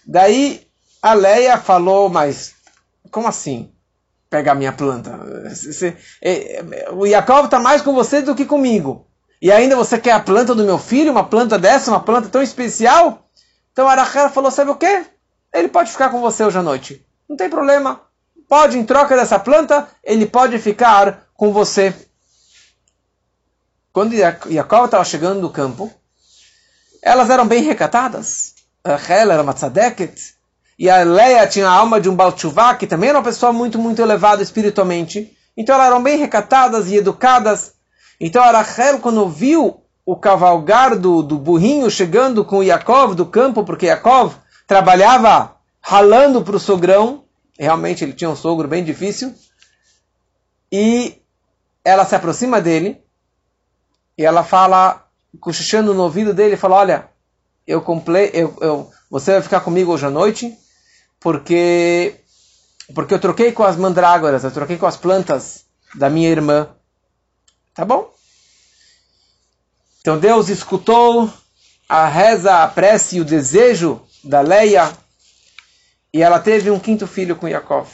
[0.07, 0.66] Daí
[1.03, 2.55] a Leia falou, mas
[3.11, 3.72] como assim?
[4.30, 5.20] Pegar minha planta?
[6.22, 9.07] É, é, o Jacob está mais com você do que comigo.
[9.40, 12.42] E ainda você quer a planta do meu filho, uma planta dessa, uma planta tão
[12.42, 13.28] especial?
[13.72, 15.05] Então a Rachel falou, sabe o quê?
[15.53, 17.07] Ele pode ficar com você hoje à noite.
[17.28, 18.01] Não tem problema
[18.49, 21.95] pode, em troca dessa planta, ele pode ficar com você.
[23.92, 25.92] Quando Jacob estava chegando no campo,
[27.03, 28.55] elas eram bem recatadas.
[28.84, 30.34] Rachel era uma tzadeket.
[30.78, 33.78] E a Leia tinha a alma de um Balchuvá, que também era uma pessoa muito,
[33.78, 35.36] muito elevada espiritualmente.
[35.57, 37.74] Então elas eram bem recatadas e educadas.
[38.20, 43.64] Então a Rachel, quando viu o cavalgar do, do burrinho chegando com Yaakov do campo,
[43.64, 44.34] porque Yaakov
[44.66, 47.24] trabalhava ralando para o sogrão,
[47.59, 49.34] realmente ele tinha um sogro bem difícil,
[50.70, 51.20] e
[51.84, 53.02] ela se aproxima dele,
[54.16, 55.07] e ela fala,
[55.40, 57.09] cochichando no ouvido dele, fala, olha,
[57.66, 60.57] eu comprei, eu, eu, você vai ficar comigo hoje à noite,
[61.20, 62.20] porque,
[62.94, 66.68] porque eu troquei com as mandrágoras, eu troquei com as plantas da minha irmã.
[67.74, 68.12] Tá bom?
[70.00, 71.32] Então Deus escutou
[71.88, 74.92] a reza, a prece e o desejo da Leia
[76.15, 77.89] e ela teve um quinto filho com Yaakov.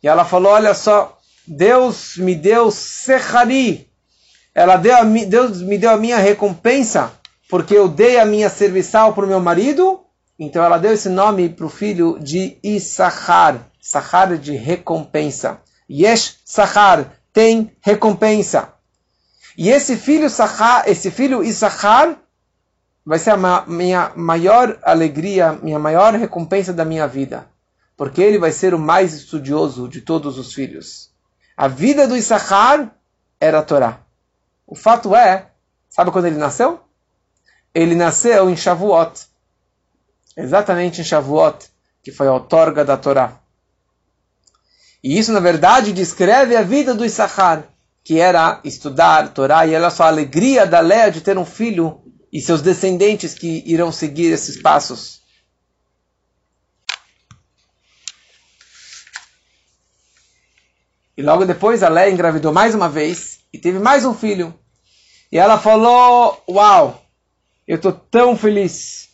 [0.00, 3.90] E ela falou: Olha só, Deus me deu Sechari.
[4.54, 7.10] Ela deu a, Deus me deu a minha recompensa,
[7.50, 10.00] porque eu dei a minha serviçal para o meu marido.
[10.38, 13.66] Então ela deu esse nome para o filho de Issachar.
[13.80, 15.60] Sachar de recompensa.
[15.90, 18.72] Yesh Sachar tem recompensa.
[19.58, 22.16] E esse filho Sachar, esse filho Issachar,
[23.04, 27.46] vai ser a minha maior alegria, minha maior recompensa da minha vida.
[27.96, 31.10] Porque ele vai ser o mais estudioso de todos os filhos.
[31.56, 32.90] A vida do Issachar
[33.40, 34.00] era a Torá.
[34.66, 35.50] O fato é,
[35.88, 36.80] sabe quando ele nasceu?
[37.74, 39.26] Ele nasceu em Shavuot.
[40.36, 41.68] Exatamente em Shavuot,
[42.02, 43.38] que foi a outorga da Torá.
[45.02, 47.64] E isso, na verdade, descreve a vida do Issachar,
[48.02, 52.00] que era estudar Torá, e era só a alegria da Leia de ter um filho
[52.34, 55.22] e seus descendentes que irão seguir esses passos.
[61.16, 64.52] E logo depois a Leia engravidou mais uma vez e teve mais um filho.
[65.30, 67.06] E ela falou: Uau,
[67.68, 69.10] eu estou tão feliz.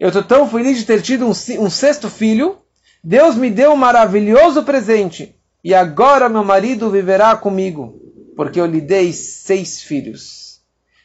[0.00, 2.58] Eu estou tão feliz de ter tido um, um sexto filho.
[3.04, 5.36] Deus me deu um maravilhoso presente.
[5.62, 8.00] E agora meu marido viverá comigo,
[8.34, 10.41] porque eu lhe dei seis filhos.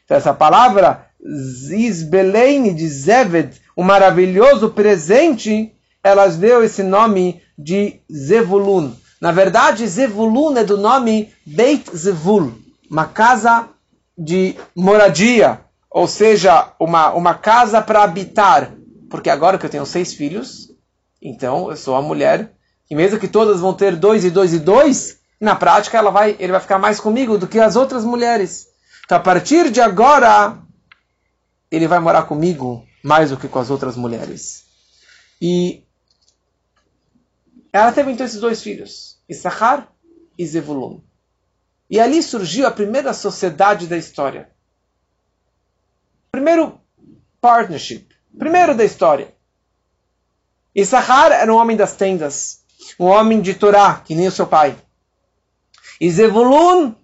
[0.08, 8.92] Essa palavra Zizbelein de Zeved, o maravilhoso presente, elas deu esse nome de Zevulun.
[9.20, 12.54] Na verdade, Zevulun é do nome Beit Zevul,
[12.90, 13.68] uma casa
[14.16, 18.72] de moradia, ou seja, uma, uma casa para habitar.
[19.10, 20.70] Porque agora que eu tenho seis filhos,
[21.20, 22.52] então eu sou a mulher,
[22.90, 26.36] e mesmo que todas vão ter dois e dois e dois, na prática ela vai,
[26.38, 28.68] ele vai ficar mais comigo do que as outras mulheres.
[29.08, 30.58] Então a partir de agora,
[31.70, 34.66] ele vai morar comigo mais do que com as outras mulheres.
[35.40, 35.82] E
[37.72, 39.90] ela teve então esses dois filhos, Issachar
[40.36, 41.00] e Zevulun.
[41.88, 44.50] E ali surgiu a primeira sociedade da história.
[46.30, 46.78] Primeiro
[47.40, 49.34] partnership, primeiro da história.
[50.74, 52.62] Issachar era um homem das tendas,
[53.00, 54.76] um homem de Torá, que nem o seu pai.
[55.98, 56.94] E Zevulun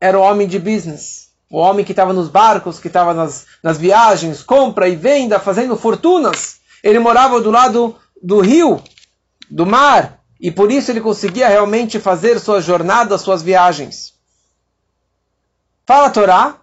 [0.00, 1.21] era um homem de business,
[1.52, 5.76] o homem que estava nos barcos, que estava nas, nas viagens, compra e venda, fazendo
[5.76, 6.60] fortunas.
[6.82, 8.82] Ele morava do lado do rio,
[9.50, 14.14] do mar, e por isso ele conseguia realmente fazer suas jornadas, suas viagens.
[15.84, 16.56] Fala a Torá,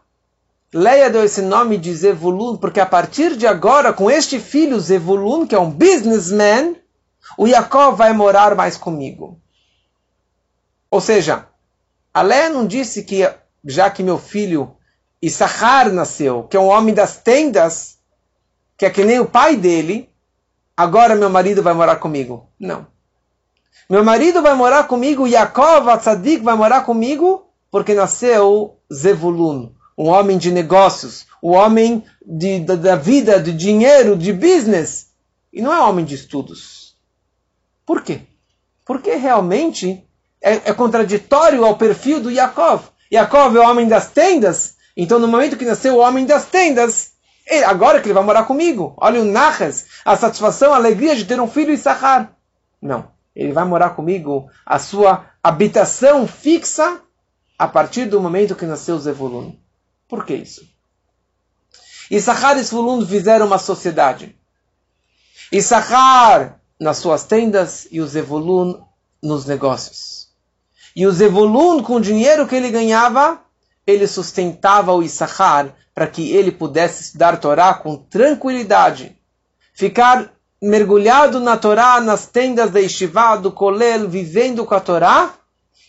[0.74, 5.46] Leia deu esse nome de Zevulun, porque a partir de agora, com este filho Zevulun,
[5.46, 6.76] que é um businessman,
[7.38, 9.40] o Jacob vai morar mais comigo.
[10.90, 11.46] Ou seja,
[12.12, 13.32] a Leia não disse que
[13.64, 14.76] já que meu filho
[15.28, 17.98] Sahar nasceu, que é um homem das tendas,
[18.78, 20.08] que é que nem o pai dele,
[20.78, 22.48] agora meu marido vai morar comigo.
[22.60, 22.86] Não.
[23.90, 30.38] Meu marido vai morar comigo, Yaakov Atzadik vai morar comigo, porque nasceu Zevulun, um homem
[30.38, 35.08] de negócios, um homem de, da, da vida, de dinheiro, de business,
[35.52, 36.96] e não é homem de estudos.
[37.86, 38.22] Por quê?
[38.86, 40.06] Porque realmente
[40.42, 42.84] é, é contraditório ao perfil do Yaakov.
[43.12, 47.14] Yaakov é o homem das tendas, então no momento que nasceu o homem das tendas,
[47.48, 51.24] ele, agora que ele vai morar comigo, olha o Nachas, a satisfação, a alegria de
[51.24, 52.36] ter um filho Issachar.
[52.82, 57.00] Não, ele vai morar comigo, a sua habitação fixa
[57.58, 59.56] a partir do momento que nasceu Zevulun.
[60.06, 60.68] Por que isso?
[62.12, 64.36] Issachar e Zvulun fizeram uma sociedade.
[65.50, 68.84] Issachar nas suas tendas e o Zevulun
[69.24, 70.28] nos negócios.
[70.94, 73.42] E o Zevulun, com o dinheiro que ele ganhava,
[73.90, 79.20] ele sustentava o Issachar para que ele pudesse estudar Torá com tranquilidade,
[79.74, 85.34] ficar mergulhado na Torá, nas tendas da Yeshiva, do Kolel, vivendo com a Torá,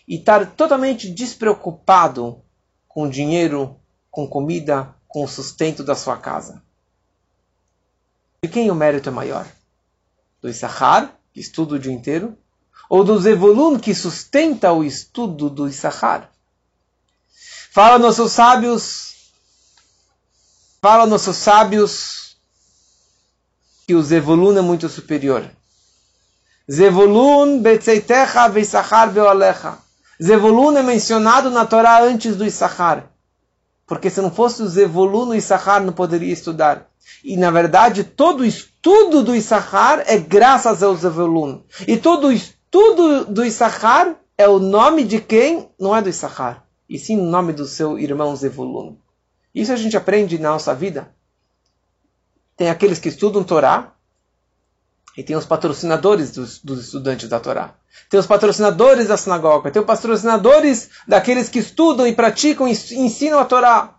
[0.07, 2.43] e estar totalmente despreocupado
[2.89, 3.77] com dinheiro,
[4.11, 6.63] com comida, com o sustento da sua casa.
[8.43, 9.47] De quem o mérito é maior?
[10.41, 12.37] Do Issachar, que estuda o dia inteiro,
[12.89, 16.31] ou do Zevulun, que sustenta o estudo do Issachar?
[17.73, 19.31] Fala nossos sábios,
[20.83, 22.37] fala nossos sábios
[23.87, 25.49] que o Zevulun é muito superior.
[26.69, 29.79] Zevulun betzeitecha veissachar beolecha.
[30.21, 33.09] Zevulun é mencionado na Torá antes do Issachar.
[33.87, 36.89] Porque se não fosse o Zevulun, o Issachar não poderia estudar.
[37.23, 41.63] E na verdade, todo o estudo do Issachar é graças ao Zevulun.
[41.87, 45.71] E todo o estudo do Issachar é o nome de quem?
[45.79, 48.97] Não é do Issachar e sim no nome do seu irmão Zevulun.
[49.55, 51.15] Isso a gente aprende na nossa vida.
[52.57, 53.95] Tem aqueles que estudam Torá
[55.17, 57.75] e tem os patrocinadores dos, dos estudantes da Torá.
[58.09, 63.39] Tem os patrocinadores da sinagoga, tem os patrocinadores daqueles que estudam e praticam e ensinam
[63.39, 63.95] a Torá.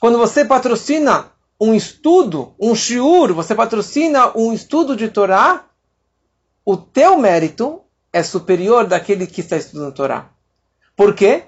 [0.00, 1.30] Quando você patrocina
[1.60, 5.64] um estudo, um shiur, você patrocina um estudo de Torá,
[6.64, 7.80] o teu mérito
[8.12, 10.30] é superior daquele que está estudando Torá.
[10.96, 11.44] Por quê?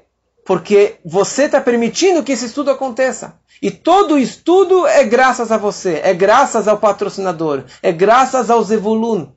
[0.46, 3.34] Porque você está permitindo que esse estudo aconteça.
[3.60, 9.32] E todo estudo é graças a você, é graças ao patrocinador, é graças ao Zevulun.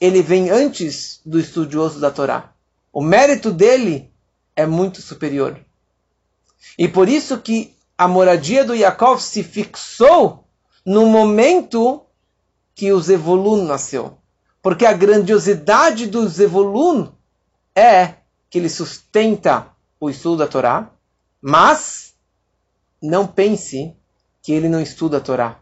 [0.00, 2.52] Ele vem antes do estudioso da Torá.
[2.92, 4.10] O mérito dele
[4.56, 5.60] é muito superior.
[6.76, 10.44] E por isso que a moradia do Yaakov se fixou
[10.84, 12.02] no momento
[12.74, 14.18] que o Zevulun nasceu.
[14.60, 17.08] Porque a grandiosidade do Zevulun
[17.76, 18.14] é
[18.48, 19.69] que ele sustenta
[20.00, 20.90] o estudo da Torá,
[21.42, 22.14] mas
[23.02, 23.94] não pense
[24.42, 25.58] que ele não estuda a Torá.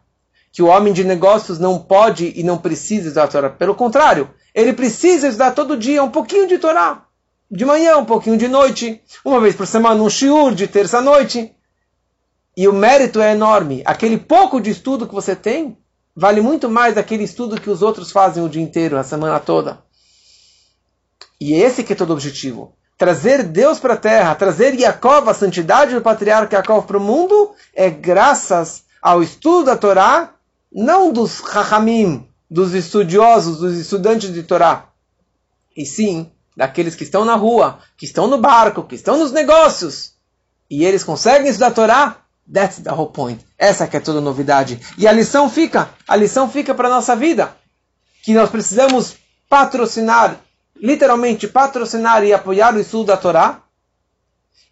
[0.52, 3.50] Que o homem de negócios não pode e não precisa estudar a Torá.
[3.50, 7.04] Pelo contrário, ele precisa estudar todo dia um pouquinho de Torá.
[7.50, 11.52] De manhã, um pouquinho de noite, uma vez por semana um shiur de terça-noite.
[12.56, 13.82] E o mérito é enorme.
[13.84, 15.76] Aquele pouco de estudo que você tem
[16.14, 19.82] vale muito mais daquele estudo que os outros fazem o dia inteiro, a semana toda.
[21.40, 25.34] E esse que é todo o objetivo trazer Deus para a terra, trazer Yaakov, a
[25.34, 30.34] santidade do patriarca Yaakov para o mundo, é graças ao estudo da Torá,
[30.70, 34.86] não dos Chachamim, dos estudiosos, dos estudantes de Torá,
[35.76, 40.14] e sim daqueles que estão na rua, que estão no barco, que estão nos negócios,
[40.68, 42.16] e eles conseguem estudar a Torá,
[42.52, 43.40] that's the whole point.
[43.56, 44.80] Essa que é toda novidade.
[44.98, 47.56] E a lição fica, a lição fica para a nossa vida,
[48.24, 49.16] que nós precisamos
[49.48, 50.40] patrocinar
[50.80, 53.62] literalmente patrocinar e apoiar o estudo da Torá,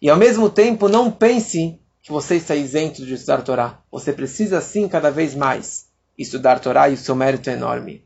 [0.01, 3.79] e ao mesmo tempo não pense que você está isento de estudar Torá.
[3.91, 5.87] Você precisa sim cada vez mais
[6.17, 8.05] estudar Torá e o seu mérito é enorme.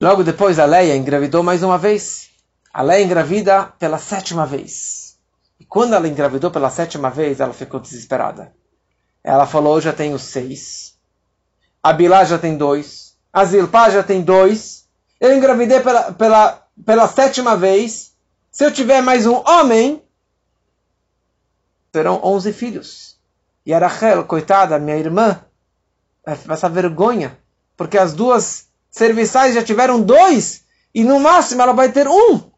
[0.00, 2.30] Logo depois a Leia engravidou mais uma vez.
[2.72, 5.16] A Leia engravida pela sétima vez.
[5.58, 8.52] E quando ela engravidou pela sétima vez, ela ficou desesperada.
[9.24, 10.96] Ela falou: já tenho seis.
[11.82, 13.16] A Bilá já tem dois.
[13.32, 14.87] A Zilpá já tem dois.
[15.20, 18.12] Eu engravidei pela, pela, pela sétima vez.
[18.50, 20.02] Se eu tiver mais um homem,
[21.90, 23.16] terão onze filhos.
[23.66, 25.40] E a Rachel, coitada, minha irmã,
[26.24, 27.36] vai passar vergonha.
[27.76, 30.64] Porque as duas serviçais já tiveram dois.
[30.94, 32.50] E no máximo ela vai ter um.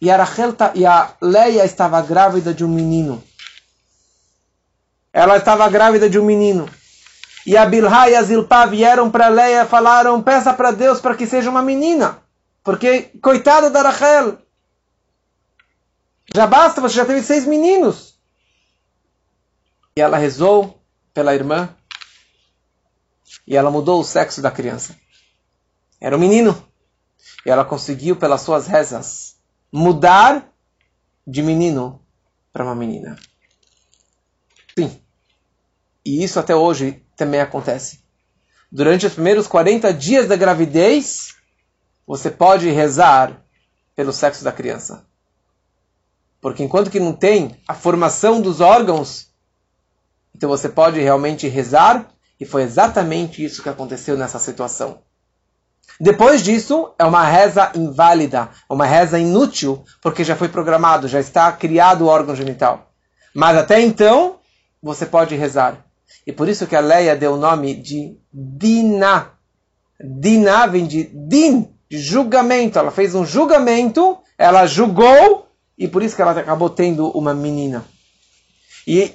[0.00, 3.22] E a Rachel e a Leia estava grávida de um menino.
[5.12, 6.68] Ela estava grávida de um menino.
[7.46, 11.14] E a Bilha e a Zilpá vieram para Leia e falaram: peça para Deus para
[11.14, 12.20] que seja uma menina.
[12.64, 14.38] Porque, coitada da Rachel,
[16.34, 18.18] já basta, você já teve seis meninos.
[19.96, 20.82] E ela rezou
[21.14, 21.72] pela irmã
[23.46, 24.96] e ela mudou o sexo da criança.
[26.00, 26.60] Era um menino.
[27.46, 29.36] E ela conseguiu, pelas suas rezas,
[29.72, 30.52] mudar
[31.24, 32.02] de menino
[32.52, 33.16] para uma menina.
[34.76, 35.00] Sim.
[36.04, 38.00] E isso até hoje também acontece.
[38.70, 41.34] Durante os primeiros 40 dias da gravidez,
[42.06, 43.42] você pode rezar
[43.94, 45.04] pelo sexo da criança.
[46.40, 49.28] Porque enquanto que não tem a formação dos órgãos,
[50.34, 52.08] então você pode realmente rezar,
[52.38, 55.00] e foi exatamente isso que aconteceu nessa situação.
[55.98, 61.50] Depois disso, é uma reza inválida, uma reza inútil, porque já foi programado, já está
[61.52, 62.92] criado o órgão genital.
[63.34, 64.38] Mas até então,
[64.82, 65.85] você pode rezar.
[66.26, 69.30] E por isso que a Leia deu o nome de Dina.
[70.00, 72.78] Dina vem de Din, de julgamento.
[72.78, 75.48] Ela fez um julgamento, ela julgou,
[75.78, 77.84] e por isso que ela acabou tendo uma menina.
[78.86, 79.12] E,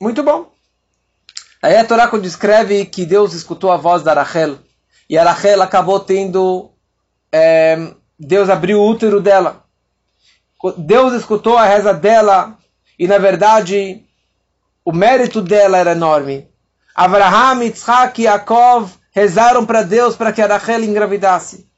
[0.00, 0.52] muito bom.
[1.62, 4.58] Aí a Torá descreve que Deus escutou a voz da Rachel.
[5.08, 6.70] E a Rachel acabou tendo.
[7.32, 9.64] É, Deus abriu o útero dela.
[10.76, 12.58] Deus escutou a reza dela.
[12.98, 14.03] E na verdade,
[14.84, 16.48] o mérito dela era enorme.
[16.94, 21.68] Abraham, Yitzhak e Yaakov rezaram para Deus para que a Rachel engravidasse.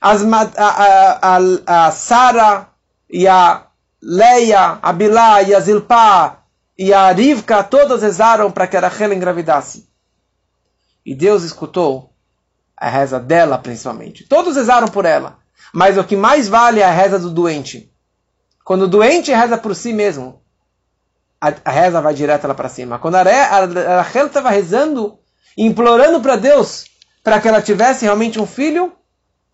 [0.00, 2.68] As, a, a, a, a Sara
[3.08, 3.66] e a
[4.00, 6.44] Leia, a Bilá e a Zilpá
[6.78, 9.90] e a Rivka todas rezaram para que a Rachel engravidasse.
[11.04, 12.14] E Deus escutou
[12.76, 14.24] a reza dela, principalmente.
[14.24, 15.38] Todos rezaram por ela.
[15.72, 17.92] Mas o que mais vale é a reza do doente.
[18.64, 20.39] Quando o doente reza por si mesmo,
[21.40, 22.98] a, reza vai direto lá para cima.
[22.98, 25.18] Quando a, a, Rachel estava rezando,
[25.56, 26.84] implorando para Deus
[27.24, 28.92] para que ela tivesse realmente um filho,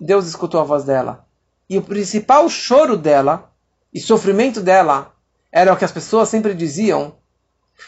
[0.01, 1.27] Deus escutou a voz dela.
[1.69, 3.51] E o principal choro dela
[3.93, 5.13] e sofrimento dela
[5.51, 7.17] era o que as pessoas sempre diziam,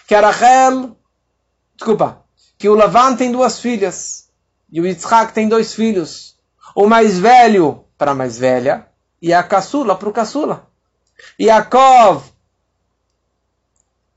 [0.07, 0.97] que a Rachel,
[1.77, 2.23] desculpa,
[2.57, 4.29] que o Lavan tem duas filhas,
[4.71, 6.37] e o Yitzhak tem dois filhos,
[6.75, 8.87] o mais velho para a mais velha,
[9.21, 10.67] e a caçula para o caçula.
[11.41, 12.25] Yaakov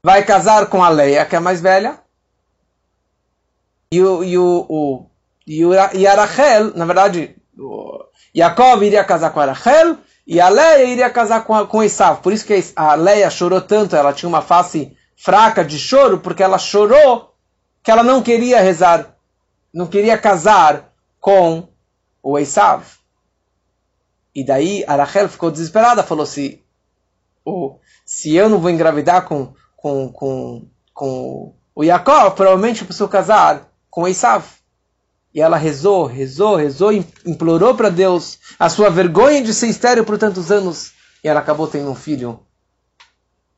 [0.03, 1.99] vai casar com a Leia, que é a mais velha,
[3.91, 5.05] e, o, e, o, o,
[5.45, 7.35] e, o, e a Rachel, na verdade,
[8.35, 12.21] Yaakov iria casar com a Rachel, e a Leia iria casar com, a, com Esav.
[12.21, 16.41] Por isso que a Leia chorou tanto, ela tinha uma face fraca de choro, porque
[16.41, 17.35] ela chorou
[17.83, 19.15] que ela não queria rezar,
[19.73, 21.67] não queria casar com
[22.23, 22.83] o Esav.
[24.33, 26.63] E daí a Rachel ficou desesperada, falou se
[27.43, 27.75] oh,
[28.05, 33.67] se eu não vou engravidar com, com, com, com o Jacob, provavelmente eu preciso casar
[33.89, 34.45] com o Esav.
[35.33, 36.91] E ela rezou, rezou, rezou,
[37.25, 40.91] implorou para Deus a sua vergonha de ser estéreo por tantos anos.
[41.23, 42.41] E ela acabou tendo um filho.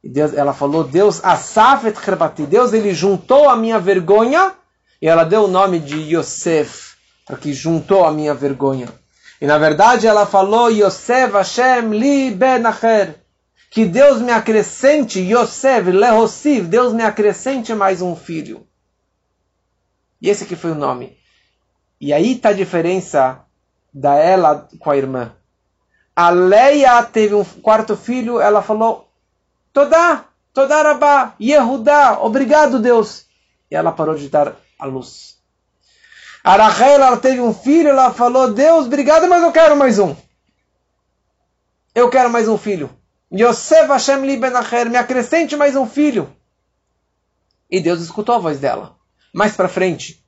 [0.04, 4.54] E Deus, ela falou, Deus, Asafet Herbati, Deus ele juntou a minha vergonha
[5.02, 6.96] e ela deu o nome de Yosef,
[7.26, 8.88] porque juntou a minha vergonha.
[9.42, 13.23] E na verdade ela falou, Yosef Hashem li ben acher,
[13.74, 18.68] que Deus me acrescente, Yosef lehossiv, Deus me acrescente mais um filho.
[20.22, 21.18] E esse que foi o nome.
[22.00, 23.44] E aí está a diferença
[23.92, 25.36] da ela com a irmã.
[26.16, 29.10] A Leia teve um quarto filho, ela falou,
[29.74, 33.26] Todá, Todá Rabá, Yehudá, obrigado Deus.
[33.72, 35.40] E ela parou de dar a luz.
[36.44, 40.16] A Rachel, ela teve um filho, ela falou, Deus, obrigado, mas eu quero mais um.
[41.96, 42.96] Eu quero mais um filho.
[43.36, 46.32] Yosef Hashem li benacher, me acrescente mais um filho.
[47.70, 48.96] E Deus escutou a voz dela.
[49.34, 50.24] Mais para frente,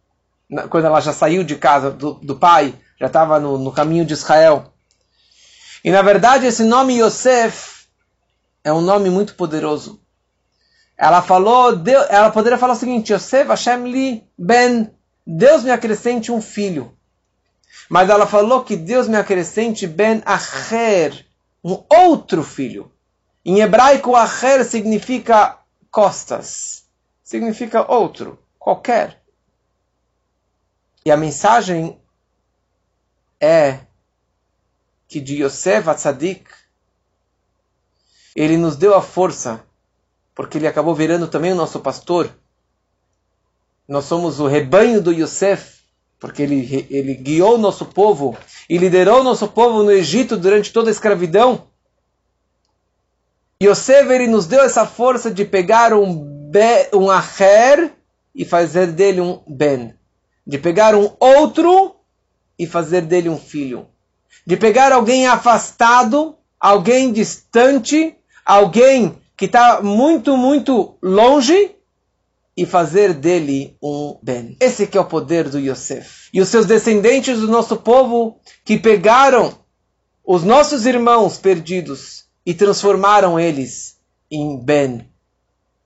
[0.71, 4.13] quando ela já saiu de casa do, do pai, já estava no, no, caminho de
[4.13, 4.73] Israel.
[5.83, 7.85] E na verdade esse nome Yosef
[8.63, 10.01] é um nome muito poderoso.
[10.97, 14.91] Ela falou, Deus, ela poderia falar o seguinte: Yosef Hashem li ben,
[15.27, 16.91] Deus me acrescente um filho.
[17.87, 21.27] Mas ela falou que Deus me acrescente ben acher,
[21.63, 22.94] um outro filho.
[23.45, 25.59] Em hebraico, acher significa
[25.91, 26.83] costas,
[27.23, 29.21] significa outro, qualquer.
[31.05, 32.01] E a mensagem
[33.39, 33.81] é
[35.07, 36.49] que de Yosef Atzadik,
[38.35, 39.63] ele nos deu a força,
[40.33, 42.35] porque ele acabou virando também o nosso pastor.
[43.87, 45.83] Nós somos o rebanho do Yosef,
[46.19, 48.35] porque ele, ele guiou o nosso povo
[48.67, 51.67] e liderou o nosso povo no Egito durante toda a escravidão.
[53.63, 57.93] Yosef ele nos deu essa força de pegar um, be, um aher
[58.33, 59.95] e fazer dele um ben
[60.45, 61.95] de pegar um outro
[62.57, 63.87] e fazer dele um filho,
[64.45, 71.71] de pegar alguém afastado, alguém distante, alguém que está muito, muito longe
[72.55, 74.55] e fazer dele um Ben.
[74.61, 76.29] Esse que é o poder do Yosef.
[76.31, 79.57] E os seus descendentes do nosso povo que pegaram
[80.23, 83.97] os nossos irmãos perdidos e transformaram eles
[84.29, 85.09] em Ben.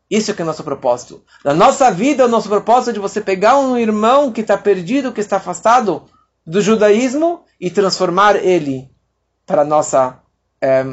[0.09, 1.23] Isso que é o nosso propósito.
[1.45, 5.13] Na nossa vida, o nosso propósito é de você pegar um irmão que está perdido,
[5.13, 6.09] que está afastado
[6.45, 8.89] do judaísmo e transformar ele
[9.45, 10.19] para nossa,
[10.59, 10.83] é,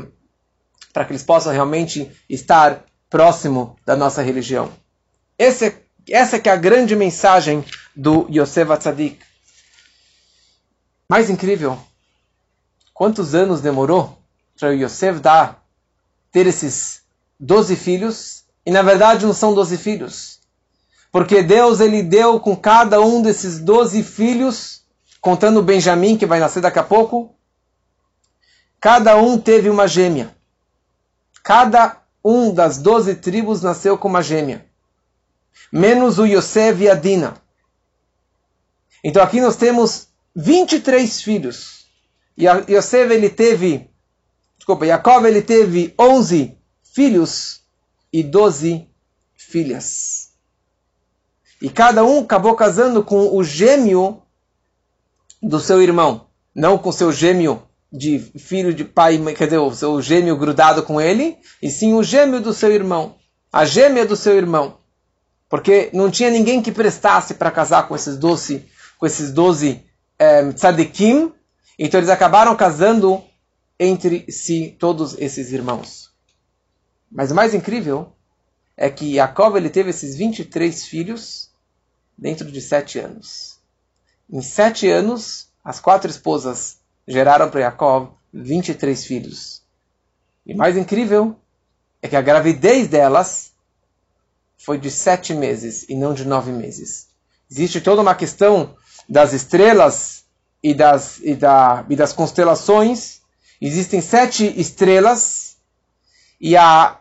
[0.92, 4.70] para que eles possam realmente estar próximo da nossa religião.
[5.38, 5.74] Esse,
[6.08, 7.64] essa que é a grande mensagem
[7.94, 9.18] do Yosef Atzadik.
[11.08, 11.78] Mais incrível,
[12.92, 14.15] quantos anos demorou
[14.58, 15.64] para Yosef dar,
[16.32, 17.02] ter esses
[17.38, 18.44] doze filhos?
[18.64, 20.40] E na verdade não são doze filhos.
[21.12, 24.82] Porque Deus ele deu com cada um desses doze filhos,
[25.20, 27.34] contando Benjamim, que vai nascer daqui a pouco,
[28.80, 30.34] cada um teve uma gêmea.
[31.42, 34.66] Cada um das doze tribos nasceu com uma gêmea
[35.70, 37.34] menos o Yosef e a Dina.
[39.02, 41.86] Então aqui nós temos 23 filhos.
[42.36, 43.90] E Yosef ele teve,
[44.56, 47.62] desculpa, Jacob ele teve 11 filhos
[48.12, 48.86] e 12
[49.34, 50.30] filhas.
[51.60, 54.22] E cada um acabou casando com o gêmeo
[55.42, 60.02] do seu irmão, não com seu gêmeo de filho de pai, quer dizer, o seu
[60.02, 63.14] gêmeo grudado com ele, e sim o gêmeo do seu irmão,
[63.52, 64.78] a gêmea do seu irmão.
[65.48, 68.66] Porque não tinha ninguém que prestasse para casar com esses doze,
[68.98, 69.82] com esses doze
[70.18, 71.32] é, tzadikim.
[71.78, 73.22] Então eles acabaram casando
[73.78, 76.10] entre si todos esses irmãos.
[77.10, 78.12] Mas o mais incrível
[78.76, 81.50] é que Jacob ele teve esses 23 filhos
[82.16, 83.58] dentro de sete anos.
[84.30, 89.62] Em sete anos, as quatro esposas geraram para Jacob 23 filhos.
[90.44, 91.36] E mais incrível
[92.02, 93.52] é que a gravidez delas
[94.56, 97.08] foi de sete meses e não de nove meses.
[97.50, 98.74] Existe toda uma questão
[99.08, 100.24] das estrelas
[100.62, 103.15] e das, e da, e das constelações.
[103.60, 105.56] Existem sete estrelas
[106.40, 106.98] e a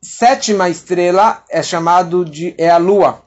[0.00, 3.22] sétima estrela é chamado de é a lua,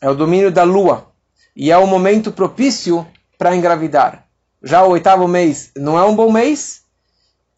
[0.00, 1.12] é o domínio da lua
[1.54, 3.06] e é o momento propício
[3.36, 4.26] para engravidar.
[4.62, 6.82] Já o oitavo mês não é um bom mês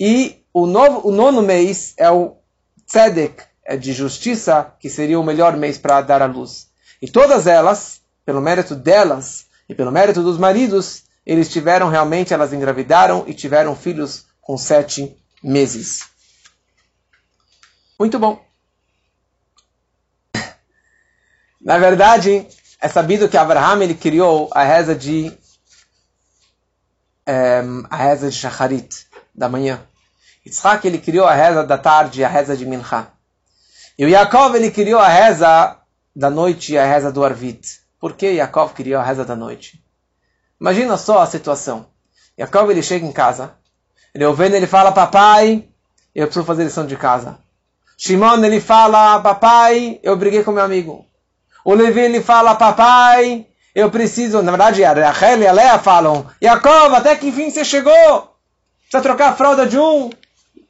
[0.00, 2.36] e o, novo, o nono mês é o
[2.86, 6.68] tzedek, é de justiça, que seria o melhor mês para dar à luz.
[7.00, 12.54] E todas elas, pelo mérito delas e pelo mérito dos maridos, eles tiveram realmente, elas
[12.54, 16.08] engravidaram e tiveram filhos com sete meses.
[18.00, 18.42] Muito bom.
[21.60, 22.46] Na verdade,
[22.80, 25.30] é sabido que Abraham ele criou a reza de
[27.28, 29.82] um, a reza de Shacharit da manhã.
[30.46, 33.06] Yitzhak ele criou a reza da tarde, a reza de Mincha.
[33.98, 35.76] E o Yaakov ele criou a reza
[36.16, 37.82] da noite e a reza do Arvit.
[38.00, 39.86] Por que Yaakov criou a reza da noite?
[40.61, 41.86] Imagina só a situação.
[42.38, 43.52] Yaakov ele chega em casa.
[44.14, 45.68] Ele ouvindo, ele fala, papai,
[46.14, 47.38] eu preciso fazer lição de casa.
[47.96, 51.04] Shimon ele fala, papai, eu briguei com meu amigo.
[51.64, 56.26] O Levi ele fala, papai, eu preciso, na verdade, a Rachel e a Lea falam,
[56.42, 58.34] Yaakov, até que enfim você chegou.
[58.82, 60.11] Precisa trocar a fralda de um,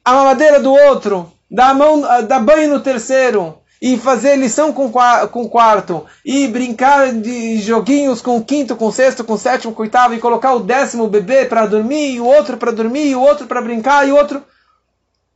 [0.03, 5.43] a mamadeira do outro dar, mão, dar banho no terceiro, e fazer lição com, com
[5.43, 9.73] o quarto, e brincar de joguinhos com o quinto, com o sexto, com o sétimo,
[9.73, 13.07] com o oitavo, e colocar o décimo bebê para dormir, e o outro para dormir,
[13.07, 14.43] e o outro para brincar, e o outro.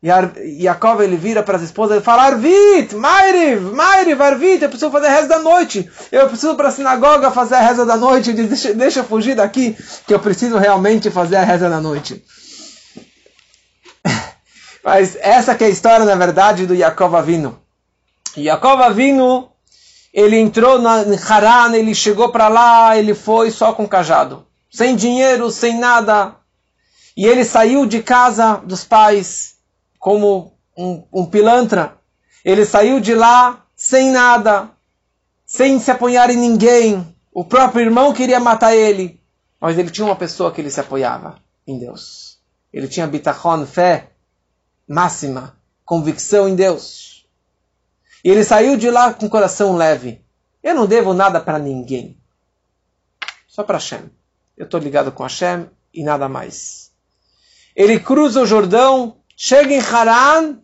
[0.03, 4.91] E Jacob ele vira para as esposas e fala: Arvit, Mairiv, Mairiv, Arvit, eu preciso
[4.91, 5.89] fazer a reza da noite.
[6.11, 8.33] Eu preciso para a sinagoga fazer a reza da noite.
[8.33, 12.21] Deixa, deixa eu fugir daqui, que eu preciso realmente fazer a reza da noite.
[14.83, 17.15] Mas essa que é a história, na verdade, do Yaakov
[18.33, 18.45] Avinu.
[18.45, 19.49] Yaakov Avinu,
[20.13, 24.45] ele entrou na, Haran, ele chegou para lá, ele foi só com cajado.
[24.71, 26.35] Sem dinheiro, sem nada.
[27.15, 29.55] E ele saiu de casa dos pais
[29.99, 31.97] como um, um pilantra.
[32.43, 34.69] Ele saiu de lá sem nada,
[35.45, 37.15] sem se apoiar em ninguém.
[37.31, 39.19] O próprio irmão queria matar ele,
[39.59, 42.39] mas ele tinha uma pessoa que ele se apoiava em Deus.
[42.71, 44.09] Ele tinha bitachon, fé,
[44.87, 45.55] máxima,
[45.85, 47.12] convicção em Deus.
[48.23, 50.21] E ele saiu de lá com o coração leve.
[50.63, 52.17] Eu não devo nada para ninguém.
[53.47, 54.09] Só para Hashem.
[54.57, 56.91] Eu estou ligado com Hashem e nada mais.
[57.75, 60.59] Ele cruza o Jordão, chega em Haran,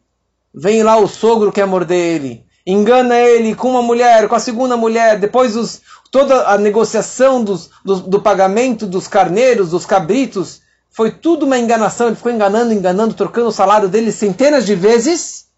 [0.54, 2.46] vem lá o sogro que quer morder ele.
[2.66, 5.82] Engana ele com uma mulher, com a segunda mulher, depois os,
[6.12, 12.08] toda a negociação dos, do, do pagamento dos carneiros, dos cabritos, foi tudo uma enganação,
[12.08, 15.49] ele ficou enganando, enganando, trocando o salário dele centenas de vezes.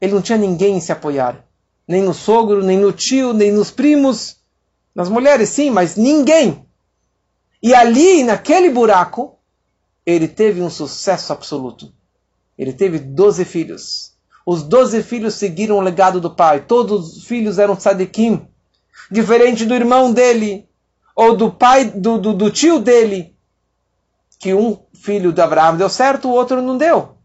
[0.00, 1.44] Ele não tinha ninguém se apoiar.
[1.86, 4.36] nem no sogro, nem no tio, nem nos primos.
[4.94, 6.64] Nas mulheres, sim, mas ninguém.
[7.62, 9.38] E ali, naquele buraco,
[10.06, 11.92] ele teve um sucesso absoluto.
[12.56, 14.12] Ele teve 12 filhos.
[14.46, 16.64] Os 12 filhos seguiram o legado do pai.
[16.64, 18.46] Todos os filhos eram tzadikim.
[19.10, 20.68] Diferente do irmão dele,
[21.14, 23.34] ou do pai, do, do, do tio dele,
[24.38, 27.16] que um filho de Abraão deu certo, o outro não deu.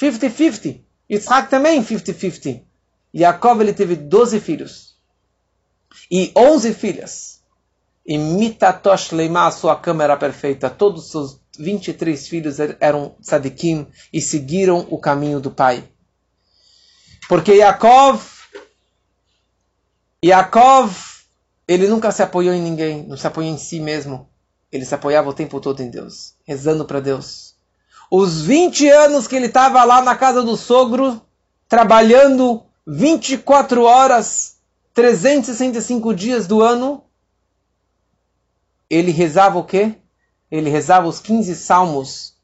[0.00, 0.83] 50-50.
[1.10, 2.62] Yitzhak também 50-50.
[3.14, 4.96] Yaakov ele teve 12 filhos.
[6.10, 7.42] E 11 filhas.
[8.06, 10.68] E mitatosh leima, a sua cama era perfeita.
[10.68, 15.88] Todos os seus 23 filhos er-, eram tzadikim e seguiram o caminho do pai.
[17.28, 18.22] Porque Yaakov,
[20.24, 20.94] Yaakov,
[21.66, 24.28] ele nunca se apoiou em ninguém, não se apoiou em si mesmo.
[24.70, 27.53] Ele se apoiava o tempo todo em Deus, rezando para Deus.
[28.10, 31.20] Os 20 anos que ele estava lá na casa do sogro,
[31.68, 34.56] trabalhando 24 horas,
[34.92, 37.02] 365 dias do ano,
[38.88, 39.96] ele rezava o quê?
[40.50, 42.34] Ele rezava os 15 salmos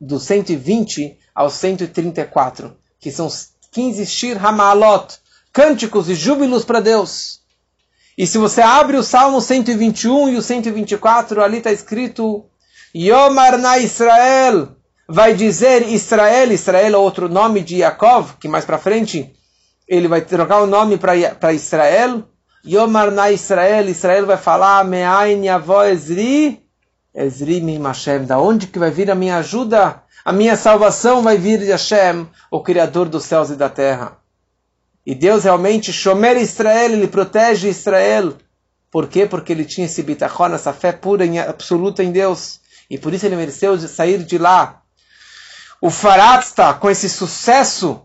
[0.00, 5.18] do 120 ao 134, que são os 15 Shir Hamalot,
[5.52, 7.40] cânticos e júbilos para Deus.
[8.16, 12.44] E se você abre o Salmo 121 e o 124, ali está escrito
[12.96, 14.68] Yomar na Israel,
[15.08, 19.34] vai dizer Israel, Israel é outro nome de Yaakov, que mais para frente
[19.88, 22.22] ele vai trocar o nome para Israel.
[22.64, 26.62] Yomar na Israel, Israel vai falar Me'ain Yavo Ezri,
[27.14, 30.02] Ezri Mim Hashem, da onde que vai vir a minha ajuda?
[30.24, 34.16] A minha salvação vai vir de Hashem, o Criador dos céus e da terra.
[35.04, 38.34] E Deus realmente, Shomer Israel, ele protege Israel.
[38.90, 39.26] Por quê?
[39.26, 42.60] Porque ele tinha esse bitachon, essa fé pura e absoluta em Deus.
[42.88, 44.82] E por isso ele mereceu sair de lá.
[45.80, 48.02] O Faratzta, com esse sucesso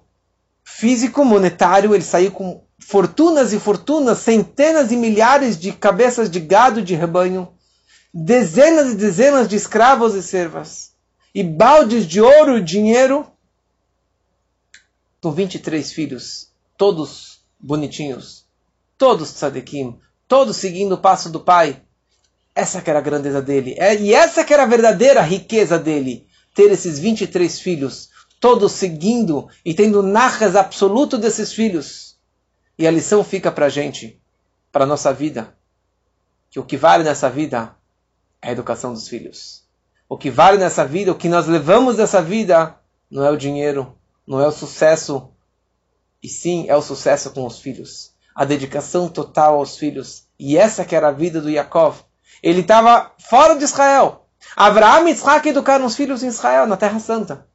[0.63, 6.81] físico, monetário, ele saiu com fortunas e fortunas, centenas e milhares de cabeças de gado
[6.81, 7.53] de rebanho,
[8.13, 10.93] dezenas e dezenas de escravos e servas,
[11.33, 13.25] e baldes de ouro e dinheiro,
[15.21, 18.45] com 23 filhos todos bonitinhos,
[18.97, 19.99] todos tzadikim,
[20.29, 21.81] todos seguindo o passo do pai.
[22.55, 23.75] Essa que era a grandeza dele.
[23.77, 26.27] É, e essa que era a verdadeira riqueza dele.
[26.53, 32.17] Ter esses 23 filhos, todos seguindo e tendo narras absoluto desses filhos.
[32.77, 34.19] E a lição fica para a gente,
[34.71, 35.53] para a nossa vida,
[36.49, 37.75] que o que vale nessa vida
[38.41, 39.63] é a educação dos filhos.
[40.07, 42.75] O que vale nessa vida, o que nós levamos dessa vida,
[43.11, 43.95] não é o dinheiro,
[44.25, 45.29] não é o sucesso,
[46.21, 48.11] e sim, é o sucesso com os filhos.
[48.35, 50.25] A dedicação total aos filhos.
[50.37, 52.03] E essa que era a vida do Yaakov.
[52.41, 54.25] Ele estava fora de Israel.
[54.55, 57.45] Abraão e Isaac educaram os filhos em Israel, na Terra Santa.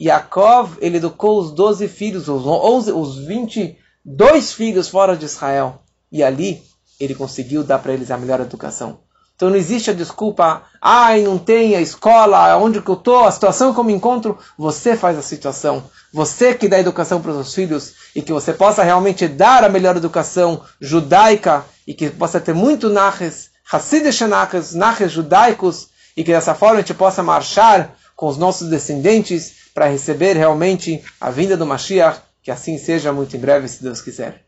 [0.00, 5.82] Yaakov, ele educou os 12 filhos, os, 11, os 22 filhos fora de Israel.
[6.10, 6.62] E ali,
[7.00, 9.00] ele conseguiu dar para eles a melhor educação.
[9.38, 13.30] Então não existe a desculpa, ai, não tem a escola, onde que eu estou, a
[13.30, 14.36] situação que eu me encontro.
[14.58, 15.84] Você faz a situação.
[16.12, 19.68] Você que dá educação para os seus filhos e que você possa realmente dar a
[19.68, 26.32] melhor educação judaica e que possa ter muito naches, Hassidish naches, naches judaicos e que
[26.32, 31.56] dessa forma a gente possa marchar com os nossos descendentes para receber realmente a vinda
[31.56, 34.47] do Mashiach, que assim seja muito em breve, se Deus quiser.